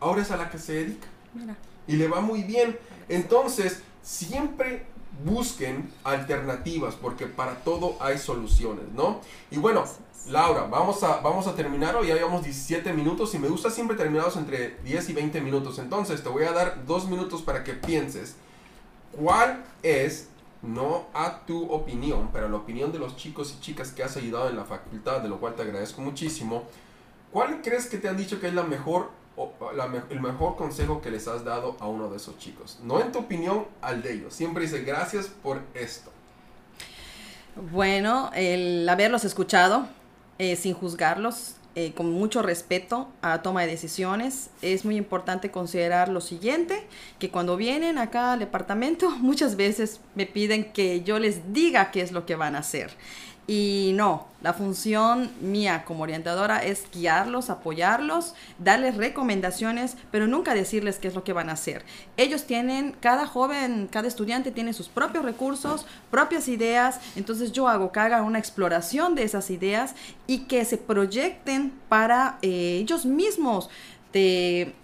ahora 0.00 0.22
es 0.22 0.30
a 0.30 0.38
la 0.38 0.48
que 0.48 0.58
se 0.58 0.72
dedica. 0.72 1.08
Mira. 1.34 1.54
Y 1.86 1.96
le 1.96 2.08
va 2.08 2.20
muy 2.20 2.42
bien. 2.42 2.78
Entonces, 3.08 3.82
siempre 4.02 4.86
busquen 5.24 5.90
alternativas 6.02 6.94
porque 6.94 7.26
para 7.26 7.56
todo 7.56 7.96
hay 8.00 8.18
soluciones, 8.18 8.84
¿no? 8.94 9.20
Y 9.50 9.58
bueno, 9.58 9.84
Laura, 10.28 10.62
vamos 10.64 11.02
a, 11.02 11.18
vamos 11.18 11.46
a 11.46 11.54
terminar 11.54 11.94
hoy, 11.96 12.08
ya 12.08 12.14
llevamos 12.14 12.42
17 12.42 12.92
minutos 12.92 13.34
y 13.34 13.38
me 13.38 13.48
gusta 13.48 13.70
siempre 13.70 13.96
terminados 13.96 14.36
entre 14.36 14.76
10 14.84 15.10
y 15.10 15.12
20 15.12 15.40
minutos. 15.40 15.78
Entonces, 15.78 16.22
te 16.22 16.28
voy 16.28 16.44
a 16.44 16.52
dar 16.52 16.86
dos 16.86 17.08
minutos 17.08 17.42
para 17.42 17.62
que 17.62 17.74
pienses 17.74 18.36
cuál 19.12 19.64
es, 19.82 20.28
no 20.62 21.06
a 21.12 21.44
tu 21.44 21.70
opinión, 21.70 22.30
pero 22.32 22.46
a 22.46 22.48
la 22.48 22.56
opinión 22.56 22.90
de 22.90 22.98
los 22.98 23.16
chicos 23.16 23.54
y 23.56 23.60
chicas 23.60 23.92
que 23.92 24.02
has 24.02 24.16
ayudado 24.16 24.48
en 24.48 24.56
la 24.56 24.64
facultad, 24.64 25.20
de 25.20 25.28
lo 25.28 25.38
cual 25.38 25.54
te 25.54 25.62
agradezco 25.62 26.00
muchísimo. 26.00 26.64
¿Cuál 27.30 27.60
crees 27.62 27.86
que 27.86 27.98
te 27.98 28.08
han 28.08 28.16
dicho 28.16 28.40
que 28.40 28.48
es 28.48 28.54
la 28.54 28.62
mejor 28.62 29.10
el 30.10 30.20
mejor 30.20 30.56
consejo 30.56 31.00
que 31.00 31.10
les 31.10 31.26
has 31.28 31.44
dado 31.44 31.76
a 31.80 31.88
uno 31.88 32.08
de 32.08 32.16
esos 32.16 32.38
chicos. 32.38 32.78
No 32.82 33.00
en 33.00 33.12
tu 33.12 33.20
opinión, 33.20 33.66
al 33.82 34.02
de 34.02 34.14
ellos. 34.14 34.34
Siempre 34.34 34.64
dice 34.64 34.82
gracias 34.82 35.26
por 35.26 35.60
esto. 35.74 36.10
Bueno, 37.72 38.30
el 38.34 38.88
haberlos 38.88 39.24
escuchado 39.24 39.86
eh, 40.38 40.56
sin 40.56 40.74
juzgarlos, 40.74 41.54
eh, 41.76 41.92
con 41.92 42.12
mucho 42.12 42.40
respeto 42.42 43.08
a 43.22 43.30
la 43.30 43.42
toma 43.42 43.62
de 43.62 43.68
decisiones. 43.68 44.50
Es 44.62 44.84
muy 44.84 44.96
importante 44.96 45.50
considerar 45.50 46.08
lo 46.08 46.20
siguiente, 46.20 46.86
que 47.18 47.30
cuando 47.30 47.56
vienen 47.56 47.98
acá 47.98 48.32
al 48.32 48.38
departamento 48.40 49.10
muchas 49.18 49.56
veces 49.56 50.00
me 50.14 50.26
piden 50.26 50.72
que 50.72 51.02
yo 51.02 51.18
les 51.18 51.52
diga 51.52 51.90
qué 51.90 52.00
es 52.00 52.12
lo 52.12 52.26
que 52.26 52.36
van 52.36 52.56
a 52.56 52.60
hacer. 52.60 52.92
Y 53.46 53.92
no, 53.94 54.26
la 54.40 54.54
función 54.54 55.30
mía 55.42 55.84
como 55.86 56.04
orientadora 56.04 56.64
es 56.64 56.84
guiarlos, 56.90 57.50
apoyarlos, 57.50 58.34
darles 58.58 58.96
recomendaciones, 58.96 59.96
pero 60.10 60.26
nunca 60.26 60.54
decirles 60.54 60.98
qué 60.98 61.08
es 61.08 61.14
lo 61.14 61.24
que 61.24 61.34
van 61.34 61.50
a 61.50 61.52
hacer. 61.52 61.84
Ellos 62.16 62.44
tienen, 62.44 62.96
cada 63.00 63.26
joven, 63.26 63.86
cada 63.90 64.08
estudiante 64.08 64.50
tiene 64.50 64.72
sus 64.72 64.88
propios 64.88 65.26
recursos, 65.26 65.84
propias 66.10 66.48
ideas, 66.48 67.00
entonces 67.16 67.52
yo 67.52 67.68
hago 67.68 67.92
que 67.92 68.00
hagan 68.00 68.24
una 68.24 68.38
exploración 68.38 69.14
de 69.14 69.24
esas 69.24 69.50
ideas 69.50 69.94
y 70.26 70.40
que 70.40 70.64
se 70.64 70.78
proyecten 70.78 71.72
para 71.90 72.38
eh, 72.40 72.78
ellos 72.80 73.04
mismos 73.04 73.68
de 74.14 74.74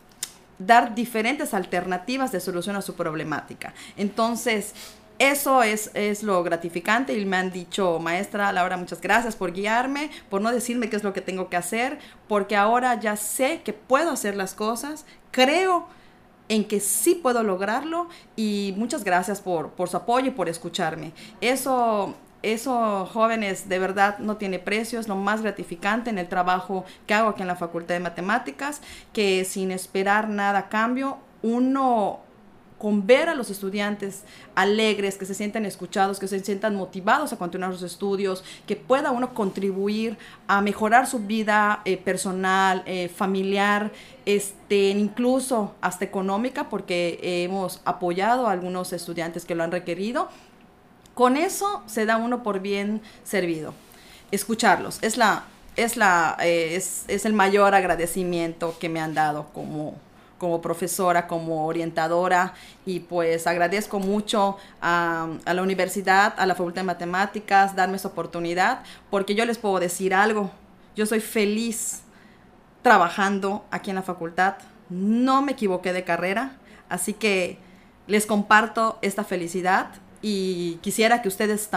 dar 0.59 0.95
diferentes 0.95 1.55
alternativas 1.55 2.31
de 2.31 2.41
solución 2.41 2.77
a 2.77 2.83
su 2.83 2.95
problemática. 2.95 3.73
Entonces, 3.97 4.75
eso 5.21 5.63
es, 5.63 5.91
es 5.93 6.23
lo 6.23 6.43
gratificante 6.43 7.17
y 7.17 7.27
me 7.27 7.37
han 7.37 7.53
dicho, 7.53 7.99
maestra 7.99 8.51
Laura, 8.53 8.79
muchas 8.79 9.03
gracias 9.03 9.37
por 9.37 9.53
guiarme, 9.53 10.11
por 10.31 10.41
no 10.41 10.51
decirme 10.51 10.89
qué 10.89 10.97
es 10.97 11.05
lo 11.05 11.13
que 11.13 11.21
tengo 11.21 11.51
que 11.51 11.59
hacer, 11.59 11.99
porque 12.27 12.57
ahora 12.57 12.99
ya 12.99 13.17
sé 13.17 13.61
que 13.63 13.75
puedo 13.75 14.11
hacer 14.11 14.35
las 14.35 14.55
cosas, 14.55 15.05
creo 15.31 15.87
en 16.49 16.65
que 16.65 16.81
sí 16.81 17.15
puedo 17.15 17.43
lograrlo 17.43 18.09
y 18.35 18.73
muchas 18.79 19.05
gracias 19.05 19.43
por, 19.43 19.73
por 19.73 19.91
su 19.91 19.99
apoyo 19.99 20.29
y 20.29 20.31
por 20.31 20.49
escucharme. 20.49 21.13
Eso 21.43 22.17
eso, 22.43 23.07
jóvenes, 23.13 23.69
de 23.69 23.79
verdad 23.79 24.19
no 24.19 24.39
tiene 24.39 24.59
precio, 24.59 24.99
es 24.99 25.09
lo 25.09 25.17
más 25.17 25.43
gratificante 25.43 26.09
en 26.09 26.17
el 26.17 26.27
trabajo 26.27 26.87
que 27.07 27.13
hago 27.13 27.29
aquí 27.29 27.43
en 27.43 27.49
la 27.49 27.57
Facultad 27.57 27.95
de 27.95 28.01
Matemáticas, 28.01 28.81
que 29.13 29.45
sin 29.45 29.71
esperar 29.71 30.31
nada 30.31 30.61
a 30.61 30.69
cambio, 30.71 31.19
uno 31.43 32.21
con 32.81 33.07
ver 33.07 33.29
a 33.29 33.35
los 33.35 33.51
estudiantes 33.51 34.23
alegres, 34.55 35.19
que 35.19 35.27
se 35.27 35.35
sientan 35.35 35.67
escuchados, 35.67 36.19
que 36.19 36.27
se 36.27 36.41
sientan 36.41 36.75
motivados 36.75 37.31
a 37.31 37.37
continuar 37.37 37.75
sus 37.75 37.83
estudios, 37.83 38.43
que 38.67 38.75
pueda 38.75 39.11
uno 39.11 39.35
contribuir 39.35 40.17
a 40.47 40.63
mejorar 40.63 41.07
su 41.07 41.19
vida 41.19 41.83
eh, 41.85 41.99
personal, 41.99 42.83
eh, 42.87 43.11
familiar, 43.15 43.93
este, 44.25 44.89
incluso 44.89 45.75
hasta 45.83 46.07
económica, 46.07 46.71
porque 46.71 47.19
hemos 47.23 47.83
apoyado 47.85 48.47
a 48.47 48.53
algunos 48.53 48.95
estudiantes 48.95 49.45
que 49.45 49.55
lo 49.55 49.63
han 49.63 49.73
requerido. 49.73 50.31
Con 51.13 51.37
eso 51.37 51.83
se 51.85 52.07
da 52.07 52.17
uno 52.17 52.43
por 52.43 52.61
bien 52.61 53.03
servido. 53.25 53.75
Escucharlos 54.31 55.01
es 55.03 55.19
la 55.19 55.45
es 55.77 55.99
la 55.99 56.39
eh, 56.41 56.77
es, 56.77 57.05
es 57.09 57.27
el 57.27 57.35
mayor 57.35 57.75
agradecimiento 57.75 58.75
que 58.79 58.89
me 58.89 59.01
han 59.01 59.13
dado 59.13 59.49
como 59.53 59.97
como 60.41 60.63
profesora, 60.63 61.27
como 61.27 61.67
orientadora 61.67 62.55
y 62.87 63.01
pues 63.01 63.47
agradezco 63.47 64.01
mucho 64.01 64.57
a, 64.81 65.29
la 65.45 65.63
universidad, 65.63 66.35
a 66.39 66.47
la 66.47 66.55
Facultad 66.55 66.81
de 66.81 66.87
Matemáticas, 66.87 67.77
darme 67.77 67.97
esa 67.97 68.09
oportunidad, 68.09 68.83
porque 69.11 69.35
yo 69.35 69.45
les 69.45 69.59
puedo 69.59 69.79
decir 69.79 70.15
algo, 70.15 70.51
yo 70.97 71.05
soy 71.05 71.21
feliz 71.21 72.01
trabajando 72.81 73.67
aquí 73.71 73.91
en 73.91 73.97
la 73.97 74.03
facultad, 74.03 74.55
no 74.89 75.43
me 75.43 75.53
equivoqué 75.53 75.93
de 75.93 76.05
carrera, 76.05 76.57
así 76.89 77.13
que 77.13 77.59
les 78.07 78.25
comparto 78.25 78.99
esta 79.03 79.25
felicidad 79.25 79.91
y 80.23 80.77
quisiera 80.77 81.21
que 81.21 81.29
ustedes 81.29 81.69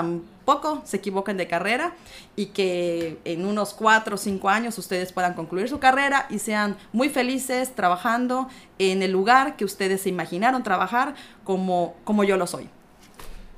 tampoco 0.43 0.82
se 0.86 0.97
equivoquen 0.97 1.38
de 1.38 1.47
carrera 1.47 1.95
y 2.36 2.47
que 2.47 3.17
en 3.23 3.45
unos 3.45 3.73
cuatro 3.73 4.15
o 4.15 4.17
cinco 4.17 4.49
años 4.49 4.77
ustedes 4.77 5.13
puedan 5.13 5.36
concluir 5.36 5.69
su 5.69 5.79
carrera 5.79 6.27
y 6.29 6.39
sean 6.39 6.75
muy 6.91 7.10
felices 7.10 7.73
trabajando 7.75 8.49
en 8.77 9.01
el 9.01 9.12
lugar 9.12 9.56
que 9.56 9.63
ustedes 9.63 10.01
se 10.01 10.10
imaginaron 10.10 10.62
trabajar 10.63 11.15
como, 11.45 11.95
como 12.03 12.25
yo 12.25 12.36
lo 12.36 12.45
soy. 12.45 12.69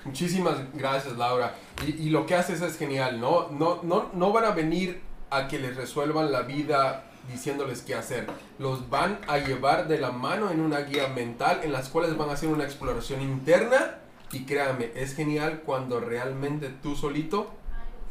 Muchísimas 0.03 0.57
gracias, 0.75 1.17
Laura. 1.17 1.55
Y, 1.85 2.03
y 2.03 2.09
lo 2.11 2.27
que 2.27 2.35
haces 2.35 2.61
es 2.61 2.77
genial, 2.77 3.19
¿no? 3.19 3.49
No, 3.49 3.81
no, 3.81 4.11
no 4.13 4.31
van 4.31 4.45
a 4.45 4.51
venir 4.51 5.01
a 5.31 5.47
que 5.47 5.57
les 5.57 5.75
resuelvan 5.75 6.31
la 6.31 6.43
vida 6.43 7.05
diciéndoles 7.31 7.81
qué 7.81 7.95
hacer. 7.95 8.27
Los 8.59 8.87
van 8.91 9.17
a 9.27 9.39
llevar 9.39 9.87
de 9.87 9.97
la 9.97 10.11
mano 10.11 10.51
en 10.51 10.61
una 10.61 10.81
guía 10.81 11.07
mental 11.07 11.61
en 11.63 11.71
las 11.71 11.89
cuales 11.89 12.15
van 12.15 12.29
a 12.29 12.33
hacer 12.33 12.49
una 12.49 12.63
exploración 12.63 13.23
interna 13.23 13.95
y 14.35 14.45
créanme, 14.45 14.91
es 14.95 15.15
genial 15.15 15.61
cuando 15.65 15.99
realmente 15.99 16.69
tú 16.69 16.95
solito 16.95 17.51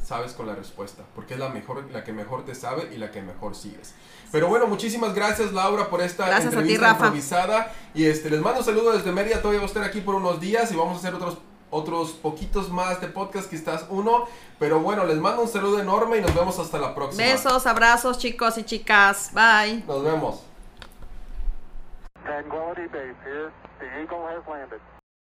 sabes 0.03 0.33
con 0.33 0.47
la 0.47 0.55
respuesta, 0.55 1.03
porque 1.15 1.35
es 1.35 1.41
la 1.41 1.49
mejor, 1.49 1.85
la 1.91 2.05
que 2.05 2.13
mejor 2.13 2.45
te 2.45 2.55
sabe 2.55 2.91
y 2.95 2.99
la 2.99 3.11
que 3.11 3.23
mejor 3.23 3.55
sigues. 3.55 3.95
Pero 4.33 4.49
bueno, 4.49 4.67
muchísimas 4.67 5.15
gracias 5.15 5.53
Laura 5.53 5.89
por 5.89 6.01
esta 6.01 6.27
Gracias 6.27 6.55
a 6.55 6.63
ti, 6.63 6.73
entrevista 6.75 6.91
improvisada 6.91 7.73
y 7.95 8.07
este 8.07 8.31
les 8.31 8.41
mando 8.41 8.61
un 8.61 8.65
saludo 8.65 8.93
desde 8.93 9.13
Mérida, 9.13 9.41
todavía 9.41 9.61
voy 9.61 9.67
a 9.67 9.69
estar 9.69 9.85
aquí 9.85 10.01
por 10.01 10.15
unos 10.15 10.41
días 10.41 10.73
y 10.73 10.77
vamos 10.77 10.97
a 10.97 10.99
hacer 10.99 11.15
otros 11.15 11.39
otros 11.71 12.13
poquitos 12.13 12.71
más 12.71 13.01
de 13.01 13.09
podcast, 13.09 13.51
quizás 13.51 13.87
uno, 13.91 14.27
pero 14.61 14.79
bueno, 14.79 15.05
les 15.05 15.17
mando 15.17 15.43
un 15.43 15.49
saludo 15.49 15.81
enorme 15.81 16.19
y 16.19 16.21
nos 16.21 16.33
vemos 16.33 16.59
hasta 16.59 16.79
la 16.79 16.95
próxima. 16.95 17.25
Besos, 17.25 17.67
abrazos 17.67 18.19
chicos 18.19 18.57
y 18.59 18.65
chicas. 18.65 19.33
Bye. 19.35 19.83
Nos 19.87 20.05
vemos. 20.05 20.45